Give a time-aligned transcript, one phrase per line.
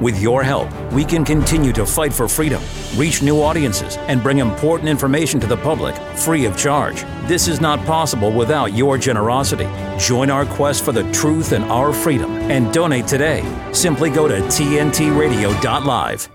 [0.00, 2.62] With your help, we can continue to fight for freedom,
[2.96, 7.02] reach new audiences, and bring important information to the public free of charge.
[7.26, 9.68] This is not possible without your generosity.
[9.98, 13.44] Join our quest for the truth and our freedom and donate today.
[13.72, 16.28] Simply go to tntradio.live.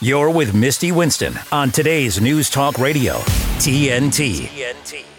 [0.00, 3.14] You're with Misty Winston on today's News Talk Radio,
[3.58, 4.46] TNT.
[4.46, 5.17] TNT.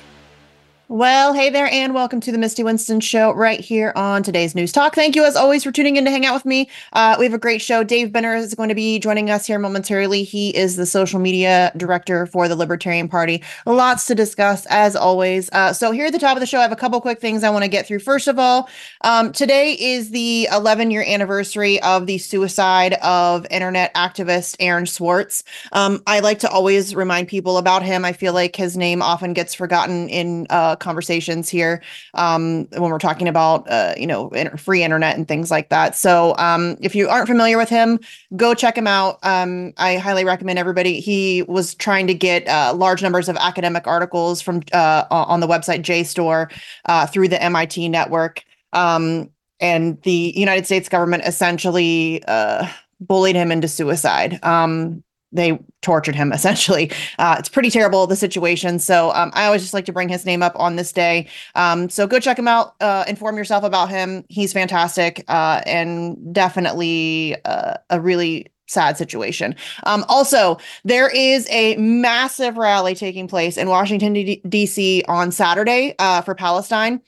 [0.92, 4.72] Well, hey there, and welcome to the Misty Winston Show right here on today's News
[4.72, 4.96] Talk.
[4.96, 6.68] Thank you, as always, for tuning in to hang out with me.
[6.94, 7.84] Uh, we have a great show.
[7.84, 10.24] Dave Benner is going to be joining us here momentarily.
[10.24, 13.44] He is the social media director for the Libertarian Party.
[13.68, 15.48] Lots to discuss, as always.
[15.52, 17.44] Uh, so, here at the top of the show, I have a couple quick things
[17.44, 18.00] I want to get through.
[18.00, 18.68] First of all,
[19.02, 25.44] um, today is the 11 year anniversary of the suicide of internet activist Aaron Swartz.
[25.72, 28.04] Um, I like to always remind people about him.
[28.04, 31.82] I feel like his name often gets forgotten in uh, conversations here
[32.14, 35.96] um, when we're talking about uh, you know free internet and things like that.
[35.96, 38.00] So um, if you aren't familiar with him,
[38.36, 39.20] go check him out.
[39.24, 41.00] Um, I highly recommend everybody.
[41.00, 45.48] He was trying to get uh, large numbers of academic articles from uh, on the
[45.48, 46.52] website JSTOR
[46.86, 48.44] uh, through the MIT network.
[48.74, 52.68] Um, and the United States government essentially uh,
[53.02, 54.40] bullied him into suicide.
[54.44, 56.92] Um, they tortured him essentially.
[57.18, 58.80] Uh, it's pretty terrible the situation.
[58.80, 61.28] So um, I always just like to bring his name up on this day.
[61.56, 62.76] Um, so go check him out.
[62.82, 64.26] Uh, inform yourself about him.
[64.30, 69.56] He's fantastic uh, and definitely uh, a really sad situation.
[69.84, 75.04] Um, also, there is a massive rally taking place in Washington D.C.
[75.08, 77.02] on Saturday uh, for Palestine.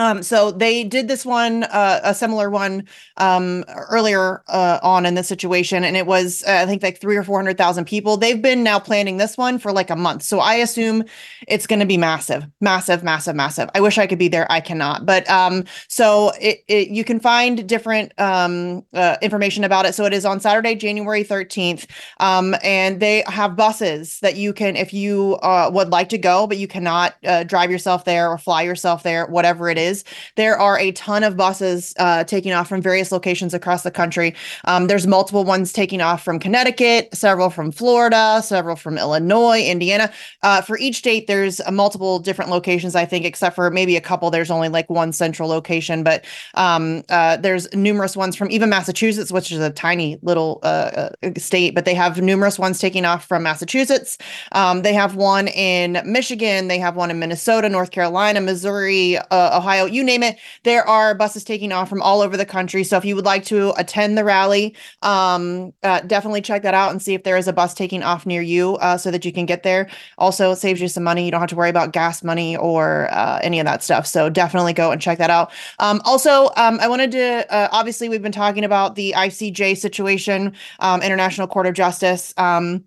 [0.00, 5.14] Um, so they did this one, uh, a similar one, um, earlier uh, on in
[5.14, 8.16] this situation, and it was uh, I think like three or four hundred thousand people.
[8.16, 11.02] They've been now planning this one for like a month, so I assume
[11.48, 13.70] it's going to be massive, massive, massive, massive.
[13.74, 15.04] I wish I could be there, I cannot.
[15.04, 19.96] But um, so it, it you can find different um, uh, information about it.
[19.96, 21.88] So it is on Saturday, January thirteenth,
[22.20, 26.46] um, and they have buses that you can, if you uh, would like to go,
[26.46, 30.04] but you cannot uh, drive yourself there or fly yourself there, whatever it is is.
[30.36, 34.34] There are a ton of buses uh, taking off from various locations across the country.
[34.64, 40.12] Um, there's multiple ones taking off from Connecticut, several from Florida, several from Illinois, Indiana.
[40.42, 44.00] Uh, for each state, there's uh, multiple different locations, I think, except for maybe a
[44.00, 44.30] couple.
[44.30, 49.32] There's only like one central location, but um, uh, there's numerous ones from even Massachusetts,
[49.32, 53.24] which is a tiny little uh, uh, state, but they have numerous ones taking off
[53.26, 54.18] from Massachusetts.
[54.52, 56.68] Um, they have one in Michigan.
[56.68, 59.77] They have one in Minnesota, North Carolina, Missouri, Ohio.
[59.78, 60.38] Ohio, you name it.
[60.64, 62.84] There are buses taking off from all over the country.
[62.84, 66.90] So if you would like to attend the rally, um, uh, definitely check that out
[66.90, 69.32] and see if there is a bus taking off near you uh, so that you
[69.32, 69.88] can get there.
[70.18, 71.24] Also, it saves you some money.
[71.24, 74.06] You don't have to worry about gas money or uh, any of that stuff.
[74.06, 75.52] So definitely go and check that out.
[75.78, 80.54] Um, also, um, I wanted to uh, obviously, we've been talking about the ICJ situation,
[80.80, 82.34] um, International Court of Justice.
[82.36, 82.84] Um,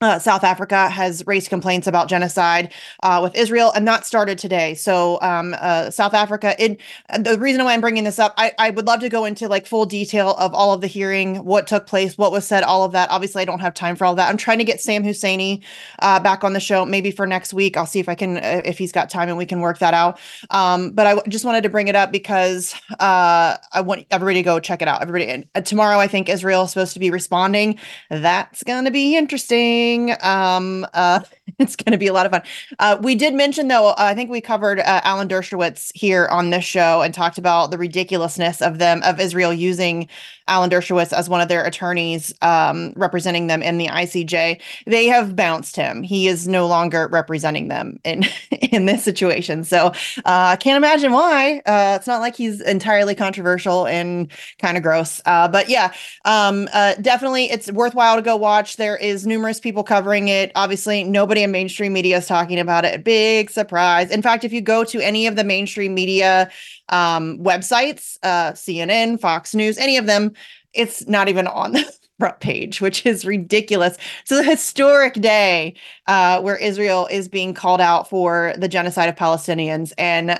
[0.00, 2.72] uh, South Africa has raised complaints about genocide
[3.02, 4.74] uh, with Israel, and that started today.
[4.74, 6.54] So, um, uh, South Africa.
[6.62, 6.80] It,
[7.18, 9.66] the reason why I'm bringing this up, I, I would love to go into like
[9.66, 12.92] full detail of all of the hearing, what took place, what was said, all of
[12.92, 13.10] that.
[13.10, 14.28] Obviously, I don't have time for all that.
[14.28, 15.64] I'm trying to get Sam Husseini
[15.98, 17.76] uh, back on the show, maybe for next week.
[17.76, 19.94] I'll see if I can, uh, if he's got time, and we can work that
[19.94, 20.20] out.
[20.50, 24.44] Um, but I just wanted to bring it up because uh, I want everybody to
[24.44, 25.02] go check it out.
[25.02, 27.80] Everybody, tomorrow, I think Israel is supposed to be responding.
[28.10, 29.87] That's going to be interesting.
[30.22, 31.20] Um, uh,
[31.58, 32.42] it's going to be a lot of fun.
[32.78, 36.64] Uh, we did mention, though, I think we covered uh, Alan Dershowitz here on this
[36.64, 40.08] show and talked about the ridiculousness of them of Israel using
[40.48, 44.60] Alan Dershowitz as one of their attorneys um, representing them in the ICJ.
[44.86, 46.02] They have bounced him.
[46.02, 49.64] He is no longer representing them in in this situation.
[49.64, 49.92] So uh,
[50.24, 51.58] I can't imagine why.
[51.66, 55.20] Uh, it's not like he's entirely controversial and kind of gross.
[55.26, 55.92] Uh, but yeah,
[56.24, 58.76] um, uh, definitely it's worthwhile to go watch.
[58.76, 60.50] There is numerous people covering it.
[60.54, 63.04] Obviously, nobody in mainstream media is talking about it.
[63.04, 64.10] Big surprise.
[64.10, 66.50] In fact, if you go to any of the mainstream media
[66.88, 70.32] um, websites, uh, CNN, Fox News, any of them,
[70.72, 71.76] it's not even on
[72.18, 73.96] front page, which is ridiculous.
[74.22, 75.74] It's a historic day
[76.06, 80.38] uh, where Israel is being called out for the genocide of Palestinians, and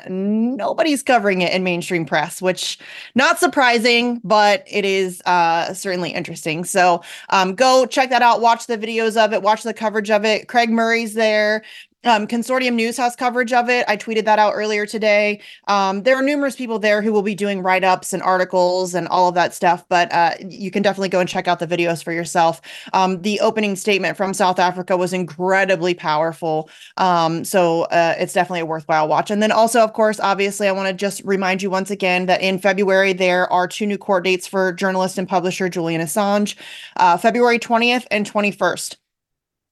[0.57, 2.79] nobody's covering it in mainstream press, which
[3.15, 6.65] not surprising, but it is uh, certainly interesting.
[6.65, 10.25] So um, go check that out, watch the videos of it, watch the coverage of
[10.25, 10.49] it.
[10.49, 11.63] Craig Murray's there.
[12.09, 13.85] Um, Consortium News has coverage of it.
[13.87, 15.41] I tweeted that out earlier today.
[15.67, 19.07] Um, there are numerous people there who will be doing write ups and articles and
[19.09, 22.03] all of that stuff, but uh, you can definitely go and check out the videos
[22.03, 22.63] for yourself.
[22.95, 26.71] Um, the opening statement from South Africa was incredibly powerful.
[26.97, 29.31] Um, so uh, it's definitely a worthwhile watch.
[29.31, 32.41] And then also, of course, obviously, I want to just remind you once again that
[32.41, 36.57] in February, there are two new court dates for journalist and publisher Julian Assange
[36.97, 38.97] uh, February 20th and 21st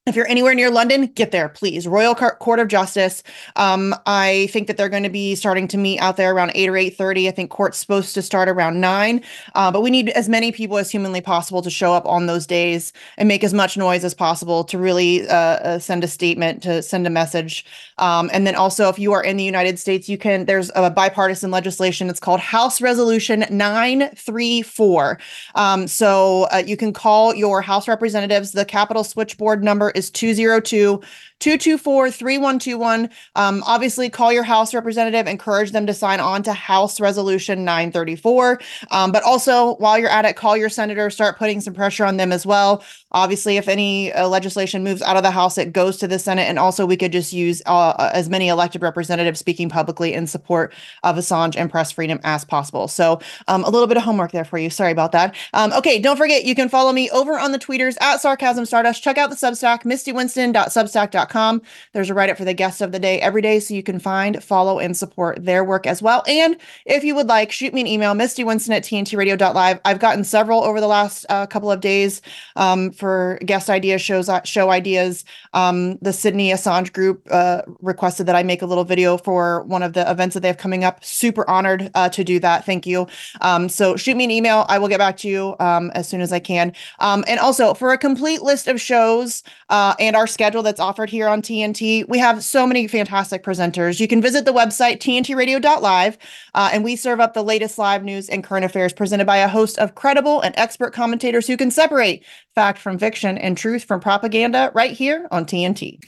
[0.07, 1.87] if you're anywhere near London, get there, please.
[1.89, 3.25] Royal Court of Justice.
[3.57, 6.69] Um, I think that they're going to be starting to meet out there around eight
[6.69, 7.27] or eight thirty.
[7.29, 9.23] I think court's supposed to start around nine,
[9.57, 12.47] uh, but we need as many people as humanly possible to show up on those
[12.47, 16.63] days and make as much noise as possible to really uh, uh, send a statement,
[16.63, 17.65] to send a message.
[17.99, 20.45] Um, and then also, if you are in the United States, you can.
[20.45, 22.11] There's a bipartisan legislation.
[22.11, 25.19] It's called House Resolution nine three four.
[25.55, 28.53] Um, so uh, you can call your House representatives.
[28.53, 31.01] The Capitol switchboard number is 202
[31.41, 33.11] 224 3121.
[33.35, 38.59] Um, obviously, call your House representative, encourage them to sign on to House Resolution 934.
[38.91, 42.17] Um, but also, while you're at it, call your senator, start putting some pressure on
[42.17, 42.83] them as well.
[43.13, 46.49] Obviously, if any uh, legislation moves out of the House, it goes to the Senate.
[46.49, 50.27] And also, we could just use uh, uh as many elected representatives speaking publicly in
[50.27, 50.73] support
[51.03, 52.89] of Assange and press freedom as possible.
[52.89, 54.71] So, um, a little bit of homework there for you.
[54.71, 55.35] Sorry about that.
[55.53, 59.03] Um, okay, don't forget, you can follow me over on the tweeters at Sarcasm Stardust.
[59.03, 61.63] Check out the Substack, mistywinston.substack.com com.
[61.93, 63.99] There's a write up for the guest of the day every day, so you can
[63.99, 66.23] find, follow, and support their work as well.
[66.27, 69.81] And if you would like, shoot me an email, Misty Winston at tntradio.live.
[69.85, 72.23] I've gotten several over the last uh, couple of days
[72.57, 75.25] um, for guest ideas, shows, uh, show ideas.
[75.55, 79.83] Um, the Sydney Assange group uh, requested that I make a little video for one
[79.83, 81.05] of the events that they have coming up.
[81.05, 82.65] Super honored uh, to do that.
[82.65, 83.07] Thank you.
[83.41, 84.67] Um, so shoot me an email.
[84.69, 86.73] I will get back to you um, as soon as I can.
[86.99, 91.11] Um, and also for a complete list of shows uh, and our schedule that's offered
[91.11, 92.07] here here on TNT.
[92.09, 93.99] We have so many fantastic presenters.
[93.99, 96.19] You can visit the website tntradio.live,
[96.55, 99.49] uh, and we serve up the latest live news and current affairs presented by a
[99.49, 102.23] host of credible and expert commentators who can separate
[102.55, 105.99] fact from fiction and truth from propaganda right here on TNT.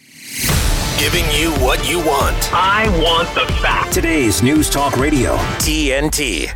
[1.00, 2.52] Giving you what you want.
[2.52, 3.94] I want the facts.
[3.94, 6.52] Today's News Talk Radio, TNT.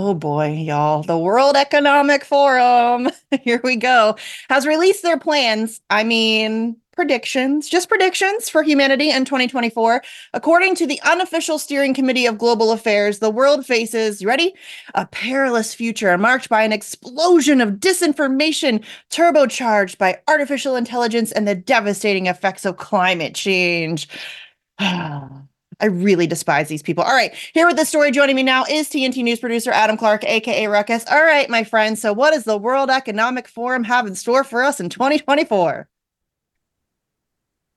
[0.00, 1.02] Oh boy, y'all.
[1.02, 3.08] The World Economic Forum,
[3.42, 4.16] here we go,
[4.48, 5.80] has released their plans.
[5.90, 10.02] I mean, predictions, just predictions for humanity in 2024.
[10.34, 14.52] According to the unofficial steering committee of global affairs, the world faces, ready?
[14.96, 21.54] A perilous future marked by an explosion of disinformation turbocharged by artificial intelligence and the
[21.54, 24.08] devastating effects of climate change.
[24.80, 27.04] I really despise these people.
[27.04, 30.24] All right, here with the story joining me now is TNT news producer Adam Clark,
[30.24, 31.04] aka Ruckus.
[31.08, 32.02] All right, my friends.
[32.02, 35.88] So, what does the World Economic Forum have in store for us in 2024?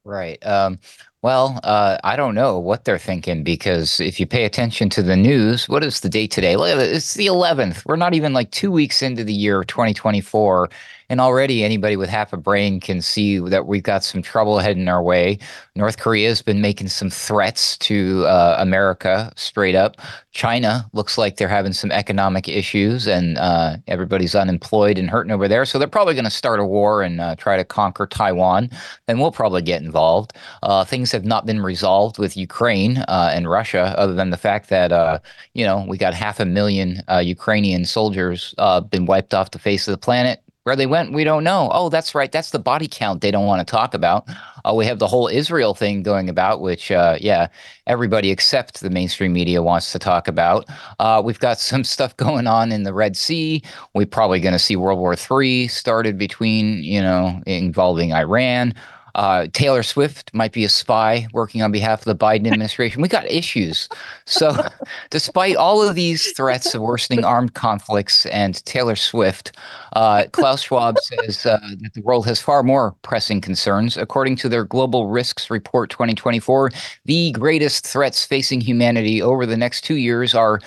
[0.03, 0.43] Right.
[0.45, 0.79] Um,
[1.21, 5.15] well, uh, I don't know what they're thinking because if you pay attention to the
[5.15, 6.55] news, what is the date today?
[6.55, 7.83] Look, it's the 11th.
[7.85, 10.69] We're not even like two weeks into the year 2024.
[11.11, 14.87] And already anybody with half a brain can see that we've got some trouble heading
[14.87, 15.39] our way.
[15.75, 19.97] North Korea has been making some threats to uh, America straight up.
[20.31, 25.49] China looks like they're having some economic issues and uh, everybody's unemployed and hurting over
[25.49, 25.65] there.
[25.65, 28.69] So they're probably going to start a war and uh, try to conquer Taiwan.
[29.07, 30.31] Then we'll probably get involved.
[30.63, 34.69] Uh, things have not been resolved with Ukraine uh, and Russia, other than the fact
[34.69, 35.19] that, uh,
[35.53, 38.55] you know, we got half a million Ukrainian soldiers
[38.89, 41.69] been wiped off the face of the planet where they went, we don't know.
[41.73, 42.31] Oh, that's right.
[42.31, 44.27] That's the body count they don't want to talk about.
[44.63, 47.47] Uh, we have the whole Israel thing going about, which, uh, yeah,
[47.87, 50.65] everybody except the mainstream media wants to talk about.
[50.99, 53.63] Uh, we've got some stuff going on in the Red Sea.
[53.95, 58.75] We're probably going to see World War III started between, you know, involving Iran.
[59.15, 63.01] Uh, Taylor Swift might be a spy working on behalf of the Biden administration.
[63.01, 63.89] We got issues.
[64.25, 64.55] So,
[65.09, 69.55] despite all of these threats of worsening armed conflicts and Taylor Swift,
[69.93, 73.97] uh, Klaus Schwab says uh, that the world has far more pressing concerns.
[73.97, 76.71] According to their Global Risks Report 2024,
[77.05, 80.59] the greatest threats facing humanity over the next two years are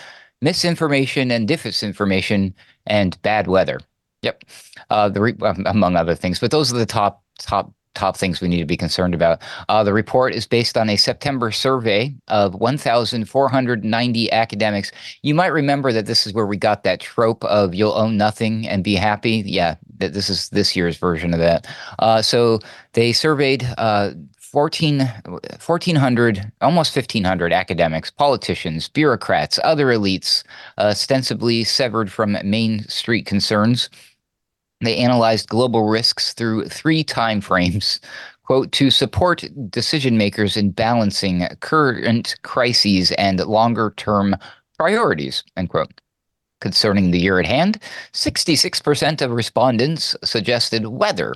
[0.43, 2.53] misinformation and disinformation
[2.87, 3.81] and bad weather.
[4.23, 4.45] Yep,
[4.91, 5.37] uh, the re-
[5.67, 6.39] among other things.
[6.39, 9.41] But those are the top top top things we need to be concerned about.
[9.69, 14.93] Uh, the report is based on a September survey of 1,490 academics.
[15.23, 18.69] You might remember that this is where we got that trope of you'll own nothing
[18.69, 19.43] and be happy.
[19.47, 21.67] Yeah, that this is this year's version of that.
[21.99, 22.61] Uh, so
[22.93, 23.67] they surveyed.
[23.79, 24.13] Uh,
[24.55, 30.45] 14, 1,400, almost 1,500 academics, politicians, bureaucrats, other elites,
[30.79, 33.91] ostensibly severed from Main Street concerns.
[34.85, 38.01] They analyzed global risks through three time frames
[38.45, 44.37] quote, to support decision makers in balancing current crises and longer term
[44.79, 46.01] priorities, end quote.
[46.61, 47.79] Concerning the year at hand,
[48.13, 51.35] 66% of respondents suggested weather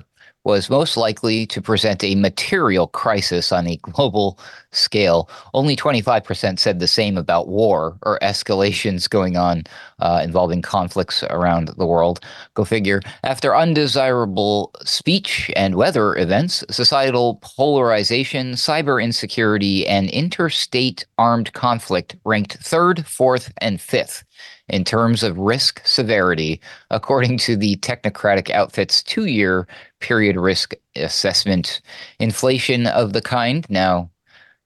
[0.49, 4.39] was most likely to present a material crisis on a global
[4.71, 5.29] scale.
[5.53, 9.63] Only 25% said the same about war or escalations going on
[9.99, 12.19] uh, involving conflicts around the world.
[12.55, 12.99] Go figure.
[13.23, 22.57] After undesirable speech and weather events, societal polarization, cyber insecurity, and interstate armed conflict ranked
[22.57, 24.23] third, fourth, and fifth
[24.69, 29.67] in terms of risk severity, according to the Technocratic Outfit's two year
[29.99, 31.81] period risk assessment.
[32.19, 34.09] Inflation of the kind now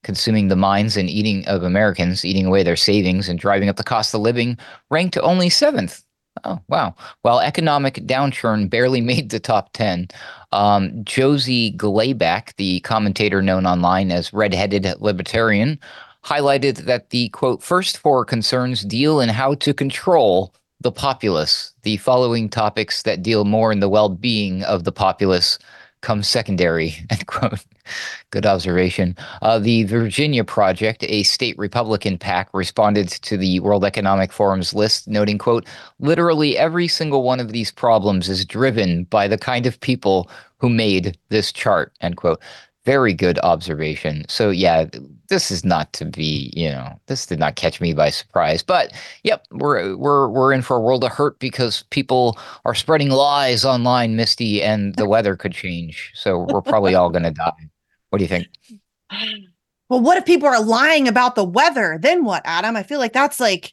[0.04, 3.82] consuming the minds and eating of Americans, eating away their savings and driving up the
[3.82, 4.56] cost of living,
[4.90, 6.04] ranked only seventh.
[6.44, 6.94] Oh, wow.
[7.22, 10.08] While economic downturn barely made the top 10,
[10.52, 15.80] um, Josie Glabach, the commentator known online as Redheaded Libertarian,
[16.24, 21.72] highlighted that the quote, first four concerns deal in how to control the populace.
[21.82, 25.58] The following topics that deal more in the well being of the populace
[26.02, 27.64] come secondary, end quote.
[28.30, 29.16] Good observation.
[29.42, 35.08] Uh, the Virginia Project, a state Republican PAC, responded to the World Economic Forum's list,
[35.08, 35.66] noting, quote,
[35.98, 40.70] literally every single one of these problems is driven by the kind of people who
[40.70, 42.40] made this chart, end quote
[42.84, 44.24] very good observation.
[44.28, 44.86] So yeah,
[45.28, 48.62] this is not to be, you know, this did not catch me by surprise.
[48.62, 53.10] But yep, we're we're we're in for a world of hurt because people are spreading
[53.10, 56.12] lies online, Misty, and the weather could change.
[56.14, 57.52] So we're probably all gonna die.
[58.10, 58.48] What do you think?
[59.88, 61.98] Well, what if people are lying about the weather?
[62.00, 62.76] Then what, Adam?
[62.76, 63.72] I feel like that's like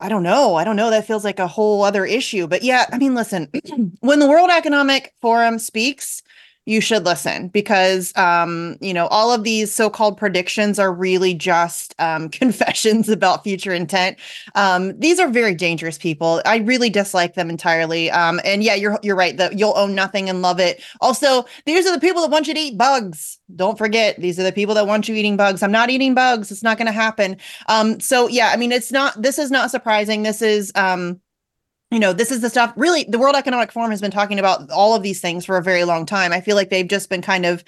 [0.00, 0.56] I don't know.
[0.56, 0.90] I don't know.
[0.90, 2.46] That feels like a whole other issue.
[2.46, 3.48] But yeah, I mean, listen,
[4.00, 6.22] when the World Economic Forum speaks,
[6.66, 11.94] you should listen because um, you know all of these so-called predictions are really just
[11.98, 14.18] um, confessions about future intent.
[14.54, 16.42] Um, these are very dangerous people.
[16.44, 18.10] I really dislike them entirely.
[18.10, 20.82] Um, and yeah, you're you're right that you'll own nothing and love it.
[21.00, 23.38] Also, these are the people that want you to eat bugs.
[23.54, 25.62] Don't forget, these are the people that want you eating bugs.
[25.62, 26.50] I'm not eating bugs.
[26.50, 27.36] It's not going to happen.
[27.68, 29.22] Um, so yeah, I mean, it's not.
[29.22, 30.24] This is not surprising.
[30.24, 31.20] This is um,
[31.90, 34.70] you know, this is the stuff really the World Economic Forum has been talking about
[34.70, 36.32] all of these things for a very long time.
[36.32, 37.62] I feel like they've just been kind of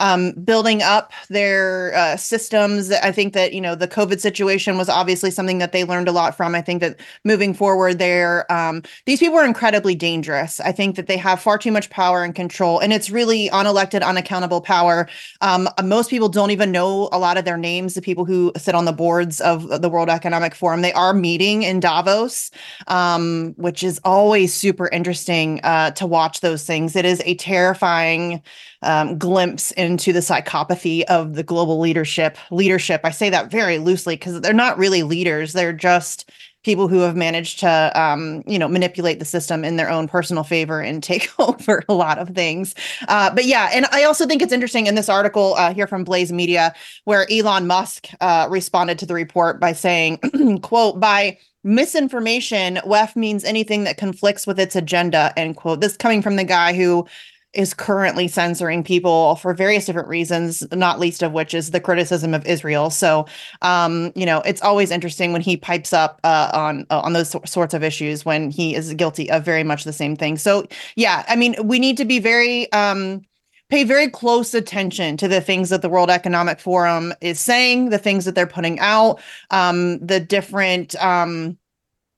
[0.00, 2.90] um, building up their uh, systems.
[2.90, 6.12] I think that you know the COVID situation was obviously something that they learned a
[6.12, 6.54] lot from.
[6.54, 10.58] I think that moving forward, there um, these people are incredibly dangerous.
[10.60, 14.02] I think that they have far too much power and control, and it's really unelected,
[14.02, 15.08] unaccountable power.
[15.40, 17.94] Um, most people don't even know a lot of their names.
[17.94, 21.62] The people who sit on the boards of the World Economic Forum, they are meeting
[21.62, 22.50] in Davos,
[22.86, 26.96] um, which is always super interesting uh, to watch those things.
[26.96, 28.42] It is a terrifying
[28.82, 32.36] um, glimpse into the psychopathy of the global leadership.
[32.50, 36.30] Leadership, I say that very loosely because they're not really leaders; they're just
[36.62, 40.44] people who have managed to um, you know manipulate the system in their own personal
[40.44, 42.74] favor and take over a lot of things
[43.08, 46.04] uh, but yeah and i also think it's interesting in this article uh, here from
[46.04, 50.18] blaze media where elon musk uh, responded to the report by saying
[50.62, 56.22] quote by misinformation wef means anything that conflicts with its agenda end quote this coming
[56.22, 57.06] from the guy who
[57.52, 62.32] is currently censoring people for various different reasons, not least of which is the criticism
[62.32, 62.90] of Israel.
[62.90, 63.26] So,
[63.62, 67.34] um, you know, it's always interesting when he pipes up uh, on uh, on those
[67.50, 70.36] sorts of issues when he is guilty of very much the same thing.
[70.36, 70.66] So,
[70.96, 73.22] yeah, I mean, we need to be very um,
[73.70, 77.98] pay very close attention to the things that the World Economic Forum is saying, the
[77.98, 81.56] things that they're putting out, um, the different um,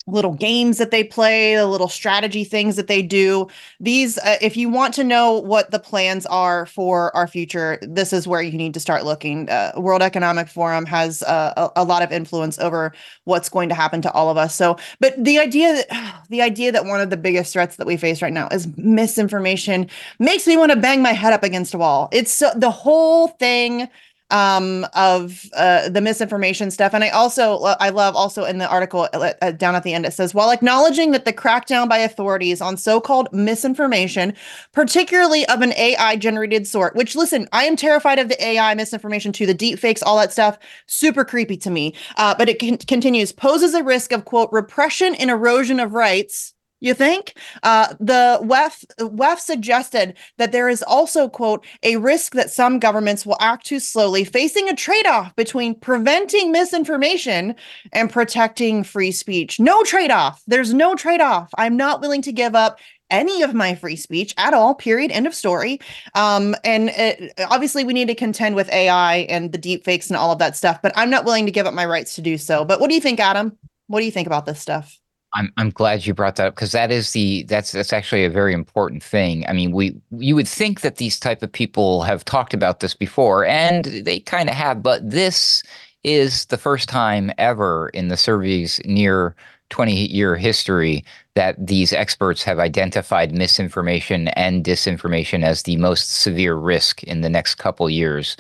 [0.07, 3.47] little games that they play, the little strategy things that they do.
[3.79, 8.13] These, uh, if you want to know what the plans are for our future, this
[8.13, 9.49] is where you need to start looking.
[9.49, 12.93] Uh, World Economic Forum has uh, a, a, lot of influence over
[13.25, 14.55] what's going to happen to all of us.
[14.55, 17.97] So, but the idea that the idea that one of the biggest threats that we
[17.97, 21.79] face right now is misinformation makes me want to bang my head up against a
[21.79, 22.09] wall.
[22.13, 23.89] It's the whole thing
[24.33, 26.95] um, of uh, the misinformation stuff.
[26.95, 30.07] And I also, I love also in the article uh, uh, down at the end,
[30.07, 34.35] it says, while acknowledging that the crackdown by authorities on so called misinformation,
[34.73, 39.33] particularly of an AI generated sort, which listen, I am terrified of the AI misinformation
[39.33, 41.95] too, the deep fakes, all that stuff, super creepy to me.
[42.17, 46.55] Uh, but it con- continues, poses a risk of quote, repression and erosion of rights
[46.83, 47.37] You think?
[47.63, 53.25] Uh, the WEF WEF suggested that there is also quote a risk that some governments
[53.25, 57.55] will act too slowly, facing a trade-off between preventing misinformation
[57.93, 59.61] and protecting free speech.
[59.61, 60.43] No trade-off.
[60.49, 61.51] There's no trade-off.
[61.57, 65.29] I'm not willing to give up any of my free speech at all period end
[65.29, 65.79] of story
[66.15, 70.17] um, and it, obviously we need to contend with ai and the deep fakes and
[70.17, 72.39] all of that stuff but i'm not willing to give up my rights to do
[72.39, 73.55] so but what do you think adam
[73.89, 74.99] what do you think about this stuff
[75.35, 78.31] I'm I'm glad you brought that up because that is the that's that's actually a
[78.31, 79.47] very important thing.
[79.49, 82.95] I mean, we you would think that these type of people have talked about this
[82.95, 85.63] before, and they kind of have, but this
[86.05, 89.35] is the first time ever in the survey's near
[89.71, 96.55] 20 year history that these experts have identified misinformation and disinformation as the most severe
[96.55, 98.37] risk in the next couple years.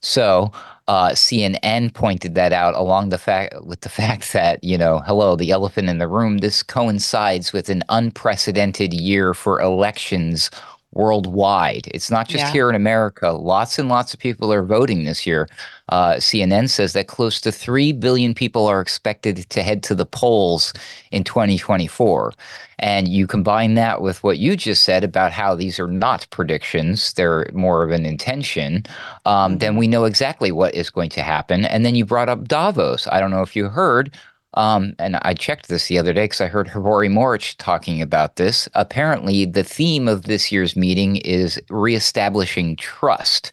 [0.00, 0.50] So
[0.88, 5.36] uh, CNN pointed that out along the fact with the fact that you know, hello,
[5.36, 6.38] the elephant in the room.
[6.38, 10.50] This coincides with an unprecedented year for elections
[10.92, 11.88] worldwide.
[11.92, 12.52] It's not just yeah.
[12.52, 13.30] here in America.
[13.30, 15.48] Lots and lots of people are voting this year.
[15.88, 20.06] Uh, CNN says that close to 3 billion people are expected to head to the
[20.06, 20.72] polls
[21.10, 22.32] in 2024.
[22.78, 27.12] And you combine that with what you just said about how these are not predictions,
[27.12, 28.84] they're more of an intention,
[29.24, 29.78] um, then mm-hmm.
[29.78, 31.64] we know exactly what is going to happen.
[31.64, 33.06] And then you brought up Davos.
[33.06, 34.12] I don't know if you heard,
[34.54, 38.36] um, and I checked this the other day because I heard Habori Morich talking about
[38.36, 38.68] this.
[38.74, 43.52] Apparently, the theme of this year's meeting is reestablishing trust.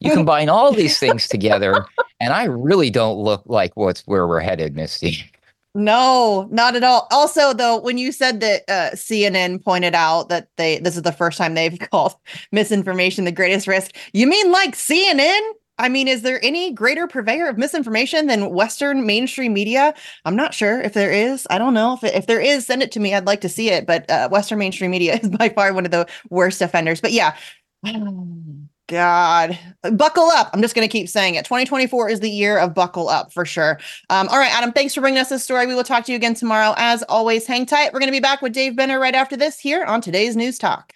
[0.00, 1.84] You combine all these things together,
[2.20, 5.30] and I really don't look like what's where we're headed, Misty.
[5.74, 7.06] No, not at all.
[7.12, 11.12] Also, though, when you said that uh, CNN pointed out that they this is the
[11.12, 12.14] first time they've called
[12.50, 15.40] misinformation the greatest risk, you mean like CNN?
[15.80, 19.94] I mean, is there any greater purveyor of misinformation than Western mainstream media?
[20.26, 21.46] I'm not sure if there is.
[21.48, 22.66] I don't know if if there is.
[22.66, 23.14] Send it to me.
[23.14, 23.86] I'd like to see it.
[23.86, 27.00] But uh, Western mainstream media is by far one of the worst offenders.
[27.00, 27.34] But yeah,
[28.90, 29.56] God,
[29.92, 30.50] buckle up.
[30.52, 31.44] I'm just going to keep saying it.
[31.44, 33.78] 2024 is the year of buckle up for sure.
[34.10, 35.64] Um, all right, Adam, thanks for bringing us this story.
[35.68, 36.74] We will talk to you again tomorrow.
[36.76, 37.92] As always, hang tight.
[37.92, 40.58] We're going to be back with Dave Benner right after this here on today's News
[40.58, 40.92] Talk.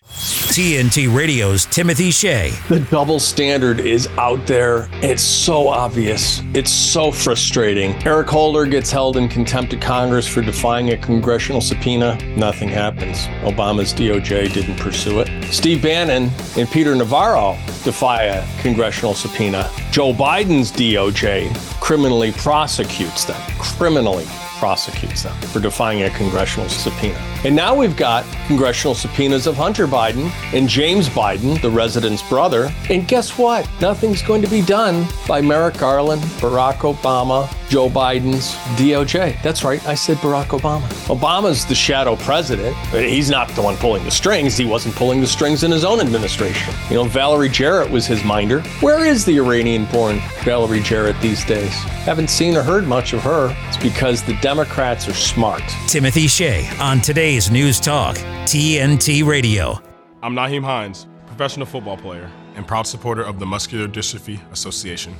[0.54, 2.50] TNT Radio's Timothy Shea.
[2.68, 4.88] The double standard is out there.
[4.94, 6.42] It's so obvious.
[6.52, 7.94] It's so frustrating.
[8.06, 12.16] Eric Holder gets held in contempt of Congress for defying a congressional subpoena.
[12.36, 13.26] Nothing happens.
[13.42, 15.52] Obama's DOJ didn't pursue it.
[15.52, 19.70] Steve Bannon and Peter Navarro defy a congressional subpoena.
[19.90, 24.24] Joe Biden's DOJ criminally prosecutes them, criminally
[24.58, 27.18] prosecutes them for defying a congressional subpoena.
[27.44, 32.72] And now we've got congressional subpoenas of Hunter Biden and James Biden, the resident's brother.
[32.88, 33.68] And guess what?
[33.80, 39.42] Nothing's going to be done by Merrick Garland, Barack Obama, Joe Biden's DOJ.
[39.42, 40.86] That's right, I said Barack Obama.
[41.08, 42.76] Obama's the shadow president.
[42.92, 44.56] He's not the one pulling the strings.
[44.56, 46.72] He wasn't pulling the strings in his own administration.
[46.88, 48.62] You know, Valerie Jarrett was his minder.
[48.78, 51.72] Where is the Iranian born Valerie Jarrett these days?
[52.04, 53.52] Haven't seen or heard much of her.
[53.66, 55.64] It's because the Democrats are smart.
[55.88, 58.14] Timothy Shea on today's News Talk,
[58.46, 59.80] TNT Radio.
[60.22, 65.12] I'm Nyheim Hines, professional football player and proud supporter of the Muscular Dystrophy Association.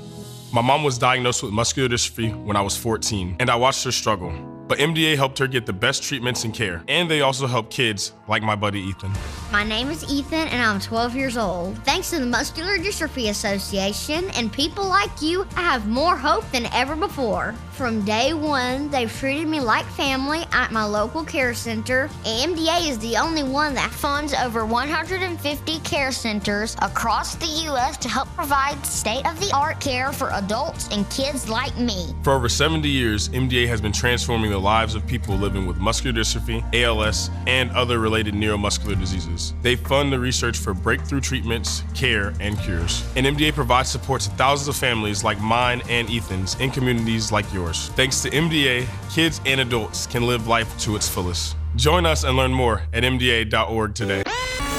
[0.54, 3.90] My mom was diagnosed with muscular dystrophy when I was 14, and I watched her
[3.90, 4.53] struggle.
[4.66, 8.12] But MDA helped her get the best treatments and care, and they also help kids
[8.29, 9.12] like my buddy Ethan.
[9.53, 11.77] My name is Ethan, and I'm 12 years old.
[11.85, 16.66] Thanks to the Muscular Dystrophy Association and people like you, I have more hope than
[16.72, 17.55] ever before.
[17.72, 22.09] From day one, they've treated me like family at my local care center.
[22.24, 27.96] MDA is the only one that funds over 150 care centers across the U.S.
[27.98, 32.14] to help provide state of the art care for adults and kids like me.
[32.22, 36.16] For over 70 years, MDA has been transforming the lives of people living with muscular
[36.16, 39.52] dystrophy, ALS, and other related neuromuscular diseases.
[39.62, 43.04] They fund the research for breakthrough treatments, care, and cures.
[43.16, 47.52] And MDA provides support to thousands of families like mine and Ethan's in communities like
[47.52, 47.88] yours.
[47.96, 51.56] Thanks to MDA, kids and adults can live life to its fullest.
[51.74, 54.22] Join us and learn more at MDA.org today.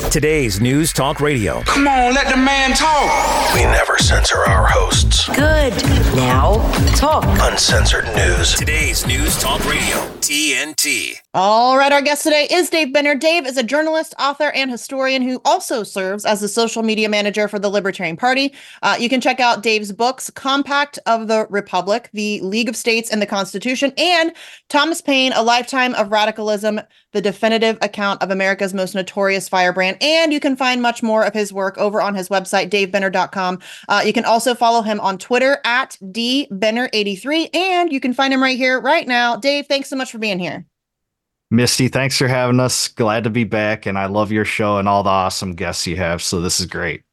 [0.03, 1.61] Today's News Talk Radio.
[1.63, 3.53] Come on, let the man talk.
[3.53, 5.27] We never censor our hosts.
[5.27, 5.73] Good.
[6.15, 6.57] Now,
[6.95, 7.25] talk.
[7.51, 8.53] Uncensored news.
[8.53, 11.17] Today's News Talk Radio, TNT.
[11.35, 13.13] All right, our guest today is Dave Benner.
[13.13, 17.47] Dave is a journalist, author, and historian who also serves as the social media manager
[17.47, 18.51] for the Libertarian Party.
[18.81, 23.11] Uh, you can check out Dave's books, Compact of the Republic, The League of States
[23.11, 24.33] and the Constitution, and
[24.67, 29.97] Thomas Paine, A Lifetime of Radicalism, the definitive account of America's most notorious firebrand.
[30.01, 33.59] And you can find much more of his work over on his website, davebenner.com.
[33.87, 38.41] Uh, you can also follow him on Twitter at dbenner83, and you can find him
[38.41, 39.35] right here, right now.
[39.35, 40.65] Dave, thanks so much for being here.
[41.51, 42.87] Misty, thanks for having us.
[42.87, 45.95] Glad to be back, and I love your show and all the awesome guests you
[45.97, 46.23] have.
[46.23, 47.03] So this is great.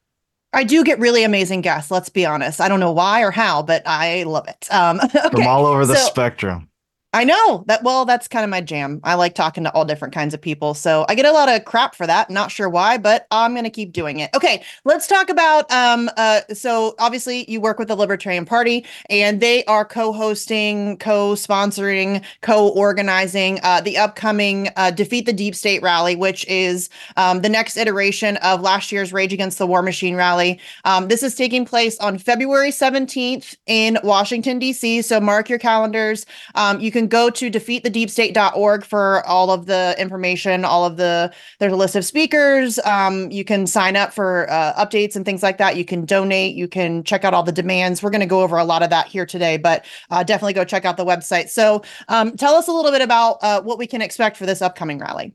[0.54, 1.90] I do get really amazing guests.
[1.90, 2.60] Let's be honest.
[2.60, 4.66] I don't know why or how, but I love it.
[4.70, 6.68] Um, okay, From all over the so- spectrum.
[7.14, 7.82] I know that.
[7.82, 8.98] Well, that's kind of my jam.
[9.04, 10.72] I like talking to all different kinds of people.
[10.72, 12.30] So I get a lot of crap for that.
[12.30, 14.30] Not sure why, but I'm going to keep doing it.
[14.34, 14.62] Okay.
[14.84, 19.62] Let's talk about, um, uh, so obviously you work with the Libertarian Party and they
[19.66, 26.88] are co-hosting, co-sponsoring, co-organizing, uh, the upcoming, uh, Defeat the Deep State rally, which is,
[27.18, 30.58] um, the next iteration of last year's Rage Against the War Machine rally.
[30.86, 35.04] Um, this is taking place on February 17th in Washington, DC.
[35.04, 36.24] So mark your calendars.
[36.54, 41.72] Um, you can go to defeatthedeepstate.org for all of the information, all of the, there's
[41.72, 42.78] a list of speakers.
[42.80, 45.76] Um, you can sign up for uh, updates and things like that.
[45.76, 46.54] You can donate.
[46.54, 48.02] You can check out all the demands.
[48.02, 50.64] We're going to go over a lot of that here today, but uh, definitely go
[50.64, 51.48] check out the website.
[51.48, 54.62] So um, tell us a little bit about uh, what we can expect for this
[54.62, 55.34] upcoming rally.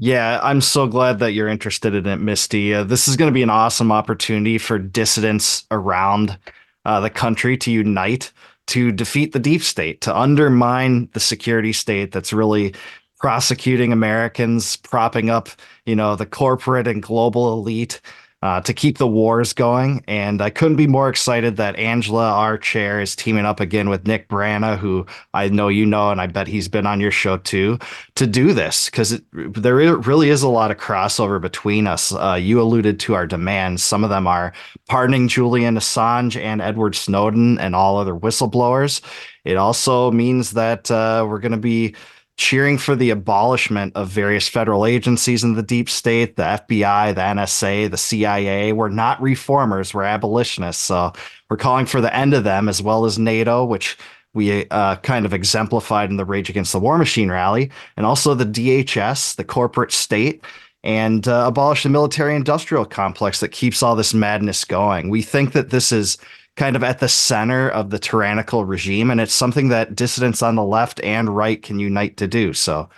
[0.00, 2.72] Yeah, I'm so glad that you're interested in it, Misty.
[2.72, 6.38] Uh, this is going to be an awesome opportunity for dissidents around
[6.84, 8.32] uh, the country to unite
[8.68, 12.74] to defeat the deep state, to undermine the security state that's really
[13.18, 15.48] prosecuting Americans, propping up,
[15.86, 18.00] you know, the corporate and global elite.
[18.40, 20.00] Uh, to keep the wars going.
[20.06, 24.06] And I couldn't be more excited that Angela, our chair, is teaming up again with
[24.06, 27.38] Nick Brana, who I know you know, and I bet he's been on your show
[27.38, 27.80] too,
[28.14, 32.12] to do this because there really is a lot of crossover between us.
[32.12, 33.82] Uh, you alluded to our demands.
[33.82, 34.52] Some of them are
[34.88, 39.00] pardoning Julian Assange and Edward Snowden and all other whistleblowers.
[39.44, 41.96] It also means that uh, we're going to be
[42.38, 47.20] cheering for the abolishment of various federal agencies in the deep state, the FBI, the
[47.20, 48.72] NSA, the CIA.
[48.72, 50.82] We're not reformers, we're abolitionists.
[50.82, 51.12] So
[51.50, 53.98] we're calling for the end of them, as well as NATO, which
[54.34, 58.34] we uh, kind of exemplified in the Rage Against the War Machine rally, and also
[58.34, 60.42] the DHS, the corporate state.
[60.84, 65.10] And uh, abolish the military industrial complex that keeps all this madness going.
[65.10, 66.18] We think that this is
[66.58, 69.10] kind of at the center of the tyrannical regime.
[69.10, 72.52] And it's something that dissidents on the left and right can unite to do.
[72.52, 72.88] So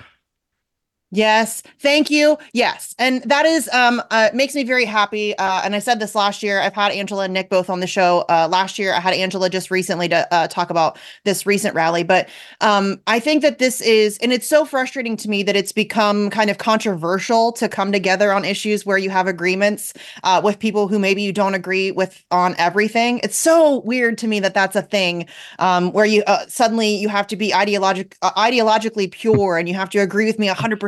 [1.12, 2.38] Yes, thank you.
[2.52, 5.36] Yes, and that is um uh, makes me very happy.
[5.38, 6.60] Uh, and I said this last year.
[6.60, 8.24] I've had Angela and Nick both on the show.
[8.28, 12.04] Uh, last year, I had Angela just recently to uh, talk about this recent rally.
[12.04, 12.28] But
[12.60, 16.30] um, I think that this is, and it's so frustrating to me that it's become
[16.30, 19.92] kind of controversial to come together on issues where you have agreements
[20.22, 23.18] uh, with people who maybe you don't agree with on everything.
[23.24, 25.26] It's so weird to me that that's a thing
[25.58, 29.90] um, where you uh, suddenly you have to be ideologic ideologically pure and you have
[29.90, 30.78] to agree with me hundred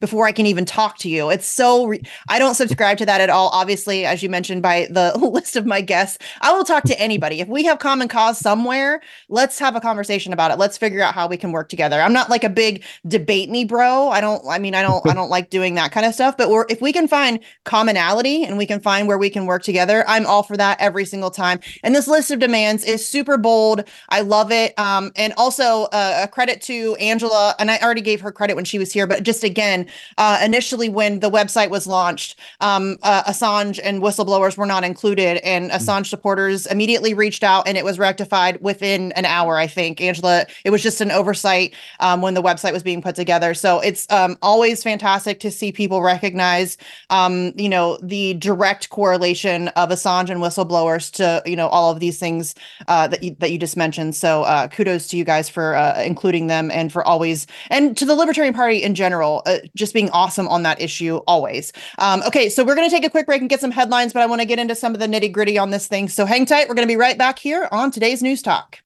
[0.00, 1.30] before I can even talk to you.
[1.30, 3.48] It's so, re- I don't subscribe to that at all.
[3.48, 7.40] Obviously, as you mentioned by the list of my guests, I will talk to anybody.
[7.40, 10.58] If we have common cause somewhere, let's have a conversation about it.
[10.58, 12.00] Let's figure out how we can work together.
[12.00, 14.08] I'm not like a big debate me bro.
[14.08, 16.50] I don't, I mean, I don't, I don't like doing that kind of stuff, but
[16.50, 20.04] we're, if we can find commonality and we can find where we can work together,
[20.06, 21.60] I'm all for that every single time.
[21.82, 23.84] And this list of demands is super bold.
[24.08, 24.78] I love it.
[24.78, 28.64] Um, and also uh, a credit to Angela, and I already gave her credit when
[28.64, 29.86] she was here, but just again,
[30.16, 35.36] uh, initially when the website was launched, um, uh, Assange and whistleblowers were not included,
[35.44, 39.58] and Assange supporters immediately reached out, and it was rectified within an hour.
[39.58, 43.14] I think Angela, it was just an oversight um, when the website was being put
[43.14, 43.52] together.
[43.52, 46.78] So it's um, always fantastic to see people recognize,
[47.10, 52.00] um, you know, the direct correlation of Assange and whistleblowers to you know all of
[52.00, 52.54] these things
[52.88, 54.14] uh, that you, that you just mentioned.
[54.14, 58.04] So uh, kudos to you guys for uh, including them and for always and to
[58.04, 61.72] the Libertarian Party in general, uh, just being awesome on that issue always.
[61.98, 64.22] Um, okay, so we're going to take a quick break and get some headlines, but
[64.22, 66.08] I want to get into some of the nitty gritty on this thing.
[66.08, 66.68] So hang tight.
[66.68, 68.78] We're going to be right back here on today's News Talk.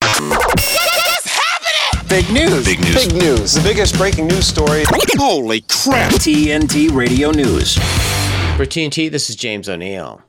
[2.09, 2.65] Big news.
[2.65, 3.07] Big news.
[3.07, 3.55] Big news.
[3.55, 4.85] The biggest breaking news story.
[5.17, 6.13] Holy crap.
[6.13, 7.75] TNT Radio News.
[8.57, 10.23] For TNT, this is James O'Neill.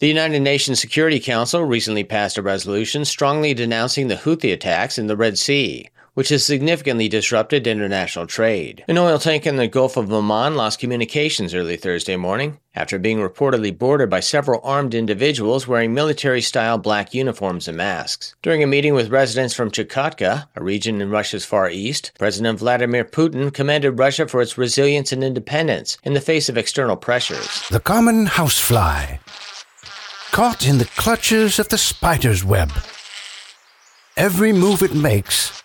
[0.00, 5.06] The United Nations Security Council recently passed a resolution strongly denouncing the Houthi attacks in
[5.06, 8.84] the Red Sea, which has significantly disrupted international trade.
[8.88, 13.18] An oil tank in the Gulf of Oman lost communications early Thursday morning after being
[13.18, 18.34] reportedly boarded by several armed individuals wearing military style black uniforms and masks.
[18.42, 23.04] During a meeting with residents from Chukotka, a region in Russia's far east, President Vladimir
[23.04, 27.68] Putin commended Russia for its resilience and independence in the face of external pressures.
[27.70, 29.18] The common housefly,
[30.32, 32.72] caught in the clutches of the spider's web.
[34.16, 35.62] Every move it makes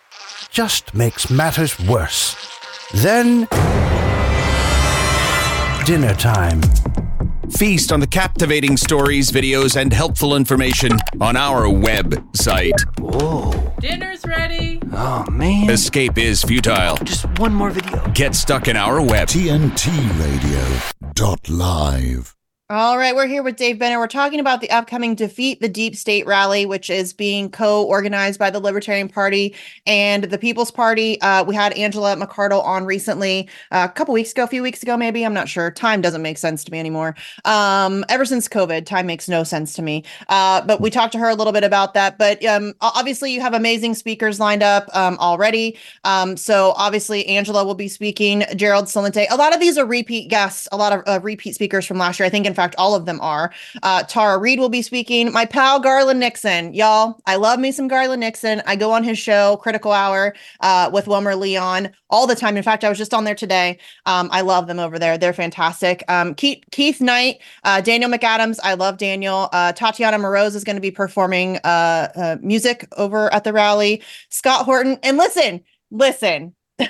[0.49, 2.35] just makes matters worse.
[2.93, 3.47] Then,
[5.85, 6.61] dinner time.
[7.51, 12.79] Feast on the captivating stories, videos, and helpful information on our website.
[12.99, 13.73] Whoa.
[13.79, 14.81] Dinner's ready.
[14.91, 15.69] Oh, man.
[15.69, 16.97] Escape is futile.
[16.97, 18.05] Just one more video.
[18.13, 19.27] Get stuck in our web.
[19.27, 19.87] TNT
[20.19, 20.79] Radio.
[21.13, 22.36] Dot live.
[22.69, 23.97] All right, we're here with Dave Benner.
[23.97, 28.37] We're talking about the upcoming Defeat the Deep State rally, which is being co organized
[28.37, 31.17] by the Libertarian Party and the People's Party.
[31.21, 34.83] Uh, we had Angela McArdle on recently, uh, a couple weeks ago, a few weeks
[34.83, 35.25] ago, maybe.
[35.25, 35.71] I'm not sure.
[35.71, 37.15] Time doesn't make sense to me anymore.
[37.45, 40.03] Um, ever since COVID, time makes no sense to me.
[40.27, 42.17] Uh, but we talked to her a little bit about that.
[42.17, 45.77] But um, obviously, you have amazing speakers lined up um, already.
[46.03, 49.25] Um, so obviously, Angela will be speaking, Gerald Celente.
[49.29, 52.19] A lot of these are repeat guests, a lot of uh, repeat speakers from last
[52.19, 52.27] year.
[52.27, 53.53] I think, in fact, all of them are.
[53.83, 55.31] Uh, Tara Reade will be speaking.
[55.31, 57.19] My pal Garland Nixon, y'all.
[57.25, 58.61] I love me some Garland Nixon.
[58.65, 62.57] I go on his show, Critical Hour, uh, with Wilmer Leon all the time.
[62.57, 63.77] In fact, I was just on there today.
[64.05, 65.17] Um, I love them over there.
[65.17, 66.03] They're fantastic.
[66.07, 68.59] Um, Keith, Keith Knight, uh, Daniel McAdams.
[68.63, 69.49] I love Daniel.
[69.53, 74.01] Uh, Tatiana Moroz is going to be performing uh, uh, music over at the rally.
[74.29, 74.97] Scott Horton.
[75.03, 76.55] And listen, listen.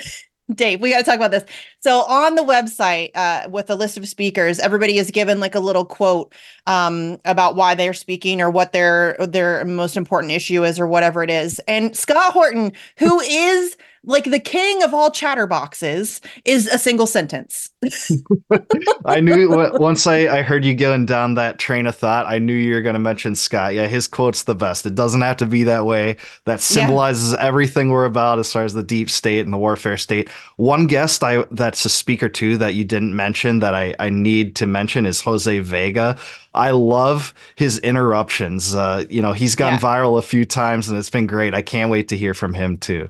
[0.54, 1.44] Dave, we got to talk about this.
[1.80, 5.60] So on the website, uh, with a list of speakers, everybody is given like a
[5.60, 6.34] little quote
[6.66, 11.24] um, about why they're speaking or what their their most important issue is or whatever
[11.24, 11.60] it is.
[11.68, 17.70] And Scott Horton, who is like the king of all chatterboxes is a single sentence.
[19.06, 22.54] I knew once I, I heard you going down that train of thought, I knew
[22.54, 23.74] you were going to mention Scott.
[23.74, 24.86] Yeah, his quote's the best.
[24.86, 26.16] It doesn't have to be that way.
[26.46, 27.46] That symbolizes yeah.
[27.46, 30.30] everything we're about as far as the deep state and the warfare state.
[30.56, 34.56] One guest I that's a speaker too that you didn't mention that I, I need
[34.56, 36.18] to mention is Jose Vega.
[36.54, 38.74] I love his interruptions.
[38.74, 39.80] Uh, you know, he's gone yeah.
[39.80, 41.54] viral a few times and it's been great.
[41.54, 43.10] I can't wait to hear from him too.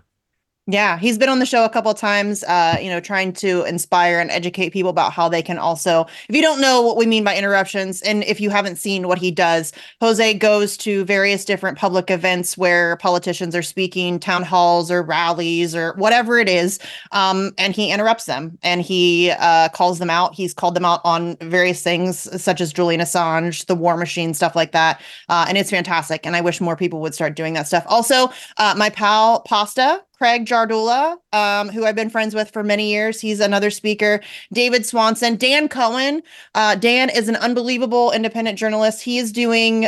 [0.69, 3.63] Yeah, he's been on the show a couple of times, uh, you know, trying to
[3.63, 7.06] inspire and educate people about how they can also, if you don't know what we
[7.06, 11.45] mean by interruptions, and if you haven't seen what he does, Jose goes to various
[11.45, 16.80] different public events where politicians are speaking, town halls or rallies or whatever it is,
[17.13, 20.36] um, and he interrupts them and he uh, calls them out.
[20.36, 24.53] He's called them out on various things such as Julian Assange, the war machine, stuff
[24.53, 24.99] like that.
[25.30, 26.25] Uh, and it's fantastic.
[26.25, 27.86] And I wish more people would start doing that stuff.
[27.88, 32.89] Also, uh, my pal Pasta, Craig Jardula, um, who I've been friends with for many
[32.89, 33.21] years.
[33.21, 34.21] He's another speaker.
[34.51, 36.23] David Swanson, Dan Cohen.
[36.56, 39.03] Uh, Dan is an unbelievable independent journalist.
[39.03, 39.88] He is doing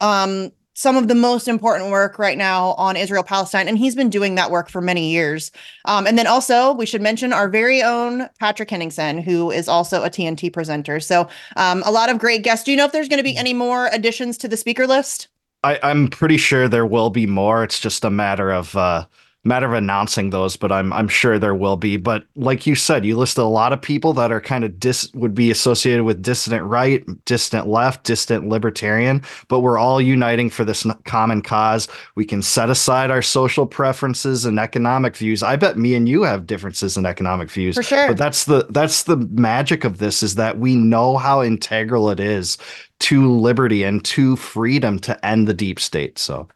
[0.00, 4.10] um, some of the most important work right now on Israel Palestine, and he's been
[4.10, 5.50] doing that work for many years.
[5.86, 10.02] Um, and then also, we should mention our very own Patrick Henningsen, who is also
[10.02, 11.00] a TNT presenter.
[11.00, 12.64] So, um, a lot of great guests.
[12.64, 15.28] Do you know if there's going to be any more additions to the speaker list?
[15.62, 17.64] I, am pretty sure there will be more.
[17.64, 18.76] It's just a matter of.
[18.76, 19.06] Uh
[19.44, 21.96] matter of announcing those, but I'm I'm sure there will be.
[21.96, 25.10] But like you said, you listed a lot of people that are kind of dis
[25.14, 30.64] would be associated with dissident right, distant left, distant libertarian, but we're all uniting for
[30.64, 31.88] this common cause.
[32.16, 35.42] We can set aside our social preferences and economic views.
[35.42, 37.76] I bet me and you have differences in economic views.
[37.76, 38.08] For sure.
[38.08, 42.20] But that's the that's the magic of this is that we know how integral it
[42.20, 42.58] is
[43.00, 46.18] to liberty and to freedom to end the deep state.
[46.18, 46.48] So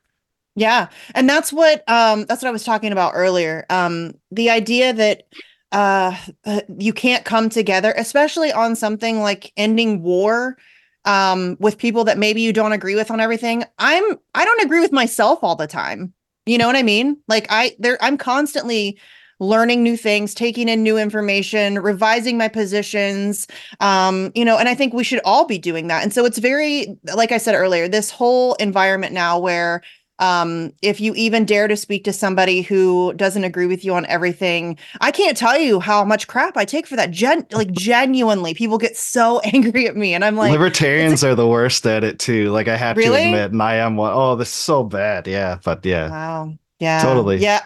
[0.55, 0.89] yeah.
[1.15, 3.67] And that's what um that's what I was talking about earlier.
[3.71, 5.25] Um the idea that
[5.73, 10.57] uh, uh you can't come together especially on something like ending war
[11.05, 13.65] um with people that maybe you don't agree with on everything.
[13.79, 16.13] I'm I don't agree with myself all the time.
[16.47, 17.19] You know what I mean?
[17.29, 18.99] Like I there I'm constantly
[19.41, 23.47] learning new things, taking in new information, revising my positions.
[23.81, 26.03] Um, you know, and I think we should all be doing that.
[26.03, 29.83] And so it's very, like I said earlier, this whole environment now where
[30.21, 34.07] um if you even dare to speak to somebody who doesn't agree with you on
[34.07, 37.11] everything i can't tell you how much crap i take for that.
[37.11, 41.49] Gen like genuinely people get so angry at me and i'm like libertarians are the
[41.49, 42.51] worst at it too.
[42.51, 43.23] Like i have really?
[43.23, 45.27] to admit and i am one oh this is so bad.
[45.27, 46.11] Yeah but yeah.
[46.11, 46.55] Wow.
[46.79, 47.03] Yeah.
[47.03, 47.39] Totally.
[47.39, 47.63] Yeah.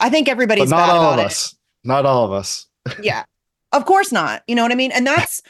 [0.00, 1.54] I think everybody's but not all of us.
[1.84, 2.66] Not all of us.
[3.02, 3.24] Yeah.
[3.72, 4.42] Of course not.
[4.46, 4.92] You know what i mean?
[4.92, 5.42] And that's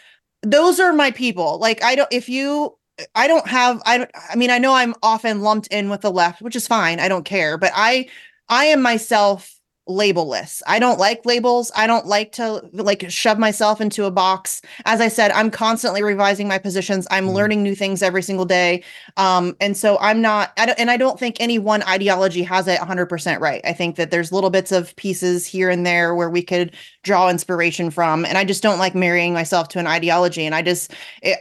[0.43, 1.59] those are my people.
[1.59, 2.78] Like i don't if you
[3.15, 6.11] I don't have I don't I mean I know I'm often lumped in with the
[6.11, 7.01] left, which is fine.
[7.01, 8.09] I don't care, but I
[8.49, 9.58] I am myself
[9.89, 10.63] labelless.
[10.67, 11.73] I don't like labels.
[11.75, 14.61] I don't like to like shove myself into a box.
[14.85, 17.07] As I said, I'm constantly revising my positions.
[17.11, 18.83] I'm mm learning new things every single day.
[19.17, 22.67] Um, and so I'm not I don't and I don't think any one ideology has
[22.67, 23.61] it 100% right.
[23.65, 26.75] I think that there's little bits of pieces here and there where we could
[27.05, 30.63] draw inspiration from and I just don't like marrying myself to an ideology and I
[30.63, 30.95] just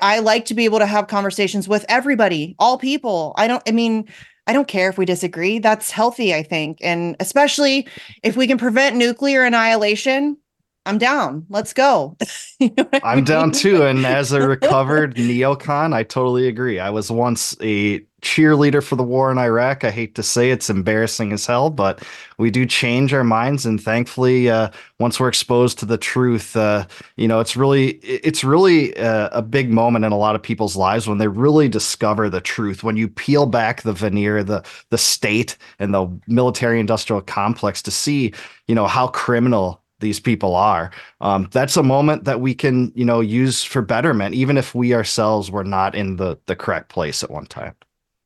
[0.03, 3.33] I like to be able to have conversations with everybody, all people.
[3.37, 4.07] I don't I mean
[4.47, 5.59] I don't care if we disagree.
[5.59, 6.79] That's healthy, I think.
[6.81, 7.87] And especially
[8.23, 10.37] if we can prevent nuclear annihilation,
[10.87, 11.45] I'm down.
[11.49, 12.15] Let's go.
[12.59, 13.25] you know I'm mean?
[13.25, 13.83] down too.
[13.83, 16.79] And as a recovered neocon, I totally agree.
[16.79, 19.83] I was once a cheerleader for the war in Iraq.
[19.83, 22.03] I hate to say it's embarrassing as hell, but
[22.37, 23.65] we do change our minds.
[23.65, 24.69] And thankfully, uh,
[24.99, 29.29] once we're exposed to the truth, uh, you know, it's really, it's really a, uh,
[29.33, 32.81] a big moment in a lot of people's lives when they really discover the truth.
[32.81, 37.91] When you peel back the veneer, the the state and the military industrial complex to
[37.91, 38.33] see,
[38.67, 40.91] you know, how criminal these people are.
[41.21, 44.93] Um, that's a moment that we can, you know, use for betterment, even if we
[44.93, 47.75] ourselves were not in the the correct place at one time.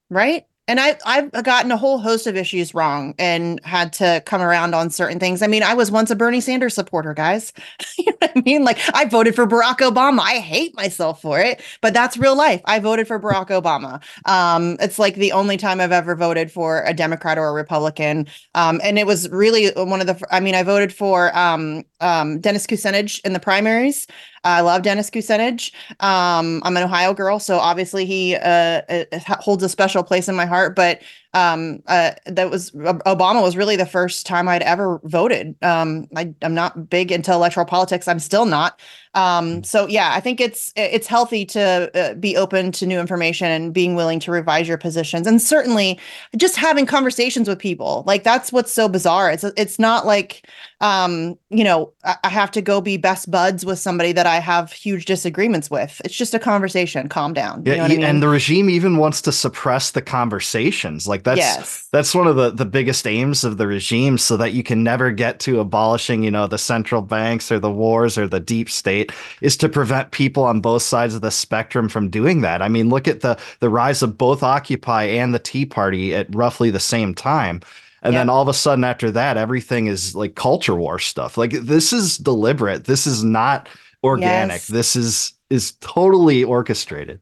[0.09, 4.41] Right and I, I've gotten a whole host of issues wrong and had to come
[4.41, 5.41] around on certain things.
[5.41, 7.51] I mean, I was once a Bernie Sanders supporter, guys.
[7.97, 8.63] you know what I mean?
[8.63, 10.21] Like, I voted for Barack Obama.
[10.21, 12.61] I hate myself for it, but that's real life.
[12.63, 14.01] I voted for Barack Obama.
[14.25, 18.27] Um, it's like the only time I've ever voted for a Democrat or a Republican.
[18.55, 22.39] Um, and it was really one of the, I mean, I voted for um, um,
[22.39, 24.07] Dennis Kucinich in the primaries.
[24.43, 25.71] I love Dennis Kucinich.
[25.99, 28.81] Um, I'm an Ohio girl, so obviously he uh,
[29.27, 30.75] holds a special place in my heart.
[30.75, 31.01] But
[31.33, 35.55] um, uh, that was Obama was really the first time I'd ever voted.
[35.61, 38.07] Um, I, am not big into electoral politics.
[38.07, 38.79] I'm still not.
[39.13, 39.63] Um, hmm.
[39.63, 43.73] so yeah, I think it's it's healthy to uh, be open to new information and
[43.73, 45.99] being willing to revise your positions, and certainly
[46.37, 48.03] just having conversations with people.
[48.07, 49.31] Like that's what's so bizarre.
[49.31, 50.47] It's it's not like
[50.79, 54.71] um, you know I have to go be best buds with somebody that I have
[54.71, 56.01] huge disagreements with.
[56.05, 57.09] It's just a conversation.
[57.09, 57.63] Calm down.
[57.65, 58.19] Yeah, you know and I mean?
[58.21, 61.05] the regime even wants to suppress the conversations.
[61.05, 61.87] Like that's yes.
[61.91, 65.11] that's one of the the biggest aims of the regime, so that you can never
[65.11, 69.11] get to abolishing, you know, the central banks or the wars or the deep state
[69.41, 72.61] is to prevent people on both sides of the spectrum from doing that.
[72.61, 76.33] I mean, look at the the rise of both Occupy and the Tea Party at
[76.33, 77.61] roughly the same time.
[78.03, 81.37] And then all of a sudden after that, everything is like culture war stuff.
[81.37, 82.85] Like this is deliberate.
[82.85, 83.69] This is not
[84.03, 84.55] organic.
[84.55, 84.67] Yes.
[84.67, 87.19] This is is totally orchestrated.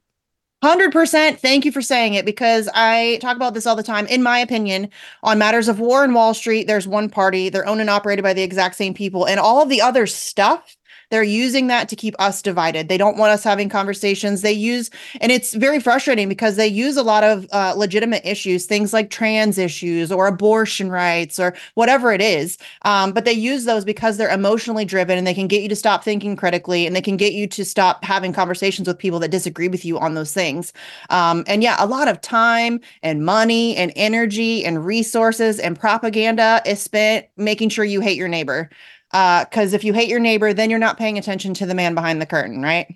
[0.63, 4.05] 100% thank you for saying it because I talk about this all the time.
[4.07, 4.89] In my opinion,
[5.23, 8.33] on matters of war and Wall Street, there's one party, they're owned and operated by
[8.33, 10.75] the exact same people, and all of the other stuff
[11.09, 12.87] they're using that to keep us divided.
[12.87, 14.41] They don't want us having conversations.
[14.41, 14.89] They use,
[15.21, 19.09] and it's very frustrating because they use a lot of uh, legitimate issues, things like
[19.09, 22.57] trans issues or abortion rights or whatever it is.
[22.83, 25.75] Um, but they use those because they're emotionally driven and they can get you to
[25.75, 29.29] stop thinking critically and they can get you to stop having conversations with people that
[29.29, 30.73] disagree with you on those things.
[31.09, 36.61] Um, and yeah, a lot of time and money and energy and resources and propaganda
[36.65, 38.69] is spent making sure you hate your neighbor
[39.11, 41.95] because uh, if you hate your neighbor, then you're not paying attention to the man
[41.95, 42.87] behind the curtain, right?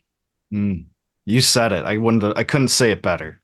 [0.53, 0.85] Mm,
[1.25, 1.85] you said it.
[1.85, 2.37] I wouldn't.
[2.37, 3.41] I couldn't say it better.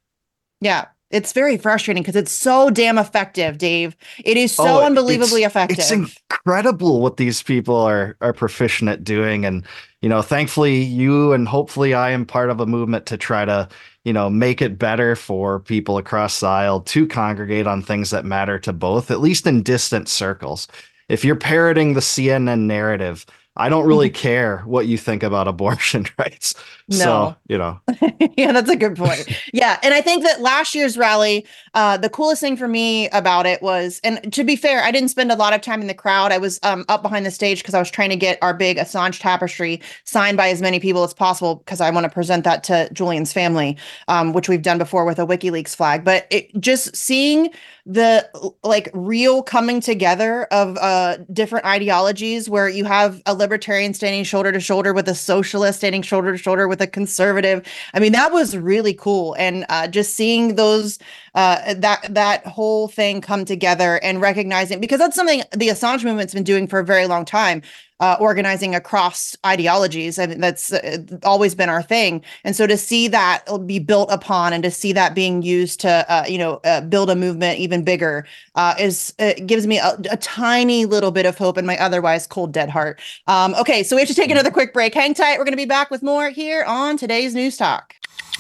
[0.62, 3.96] Yeah, it's very frustrating because it's so damn effective, Dave.
[4.24, 5.80] It is so oh, unbelievably it's, effective.
[5.80, 9.66] It's incredible what these people are are proficient at doing, and
[10.04, 13.68] you know, thankfully, you and hopefully I am part of a movement to try to
[14.04, 18.26] you know make it better for people across the aisle to congregate on things that
[18.26, 20.68] matter to both, at least in distant circles
[21.10, 26.06] if you're parroting the CNN narrative, I don't really care what you think about abortion
[26.18, 26.56] rights.
[26.90, 26.98] No.
[26.98, 27.80] So, you know.
[28.38, 29.28] yeah, that's a good point.
[29.54, 29.80] yeah.
[29.84, 33.62] And I think that last year's rally, uh, the coolest thing for me about it
[33.62, 36.32] was, and to be fair, I didn't spend a lot of time in the crowd.
[36.32, 38.78] I was um, up behind the stage because I was trying to get our big
[38.78, 42.64] Assange tapestry signed by as many people as possible because I want to present that
[42.66, 46.04] to Julian's family, um, which we've done before with a WikiLeaks flag.
[46.04, 47.50] But it, just seeing
[47.86, 48.30] the
[48.64, 54.52] like real coming together of uh, different ideologies where you have a libertarian standing shoulder
[54.52, 57.66] to shoulder with a socialist standing shoulder to shoulder with a conservative.
[57.94, 59.36] I mean, that was really cool.
[59.38, 61.00] And uh, just seeing those
[61.40, 66.34] uh, that that whole thing come together and recognizing because that's something the Assange movement's
[66.34, 67.62] been doing for a very long time.
[68.02, 70.18] Uh, organizing across ideologies.
[70.20, 72.24] I mean, that's uh, always been our thing.
[72.46, 76.06] And so to see that be built upon and to see that being used to,
[76.10, 78.26] uh, you know, uh, build a movement even bigger
[78.56, 79.14] uh, is
[79.46, 83.02] gives me a, a, tiny little bit of hope in my otherwise cold, dead heart.
[83.28, 84.94] Um, okay, so we have to take another quick break.
[84.94, 85.38] Hang tight.
[85.38, 87.96] We're going to be back with more here on today's News Talk.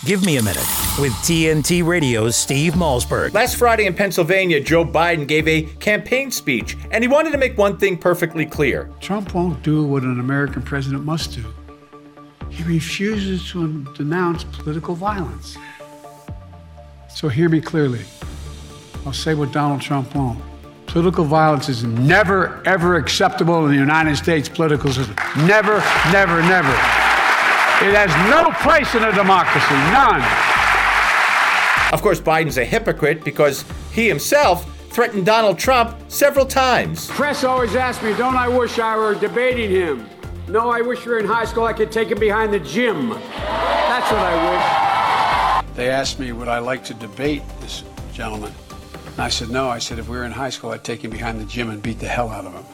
[0.05, 0.65] Give me a minute
[0.97, 3.33] with TNT Radio's Steve Malzberg.
[3.33, 7.57] Last Friday in Pennsylvania, Joe Biden gave a campaign speech, and he wanted to make
[7.57, 11.43] one thing perfectly clear Trump won't do what an American president must do.
[12.49, 15.57] He refuses to denounce political violence.
[17.09, 18.05] So hear me clearly.
[19.05, 20.39] I'll say what Donald Trump won't.
[20.87, 25.15] Political violence is never, ever acceptable in the United States political system.
[25.45, 25.83] Never,
[26.13, 27.08] never, never.
[27.81, 30.21] It has no place in a democracy, none.
[31.93, 33.63] Of course, Biden's a hypocrite because
[33.93, 37.07] he himself threatened Donald Trump several times.
[37.07, 40.09] Press always asks me, don't I wish I were debating him?
[40.49, 41.63] No, I wish we were in high school.
[41.63, 43.11] I could take him behind the gym.
[43.11, 45.75] That's what I wish.
[45.77, 48.51] They asked me, would I like to debate this gentleman?
[49.13, 49.69] And I said, no.
[49.69, 51.81] I said, if we were in high school, I'd take him behind the gym and
[51.81, 52.65] beat the hell out of him.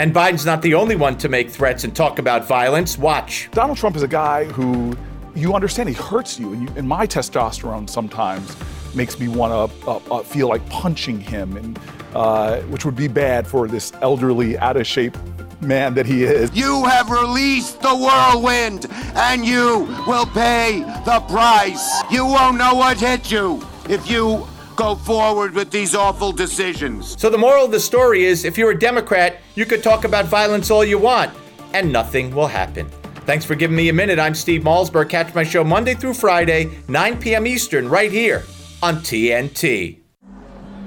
[0.00, 2.96] And Biden's not the only one to make threats and talk about violence.
[2.96, 3.50] Watch.
[3.52, 4.96] Donald Trump is a guy who
[5.34, 8.56] you understand he hurts you, and, you, and my testosterone sometimes
[8.94, 11.78] makes me want to uh, uh, feel like punching him, and
[12.14, 15.18] uh, which would be bad for this elderly, out of shape
[15.60, 16.50] man that he is.
[16.54, 18.86] You have released the whirlwind,
[19.16, 22.02] and you will pay the price.
[22.10, 24.46] You won't know what hit you if you
[24.80, 27.14] go forward with these awful decisions.
[27.20, 30.24] So the moral of the story is if you're a Democrat, you could talk about
[30.24, 31.30] violence all you want,
[31.74, 32.88] and nothing will happen.
[33.26, 34.18] Thanks for giving me a minute.
[34.18, 35.10] I'm Steve Malzberg.
[35.10, 37.46] Catch my show Monday through Friday, 9 p.m.
[37.46, 38.42] Eastern, right here
[38.82, 39.98] on TNT.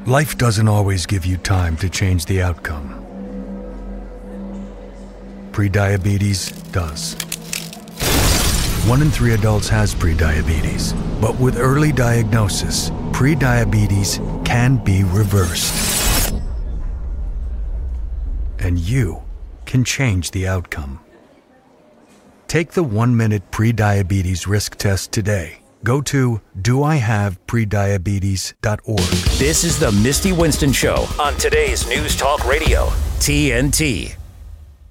[0.07, 2.99] Life doesn't always give you time to change the outcome.
[5.51, 7.13] Prediabetes does.
[8.89, 16.33] One in three adults has prediabetes, but with early diagnosis, prediabetes can be reversed.
[18.59, 19.21] And you
[19.65, 20.99] can change the outcome.
[22.47, 25.59] Take the one minute prediabetes risk test today.
[25.83, 29.37] Go to doihaveprediabetes.org.
[29.37, 32.87] This is the Misty Winston Show on today's News Talk Radio,
[33.19, 34.15] TNT.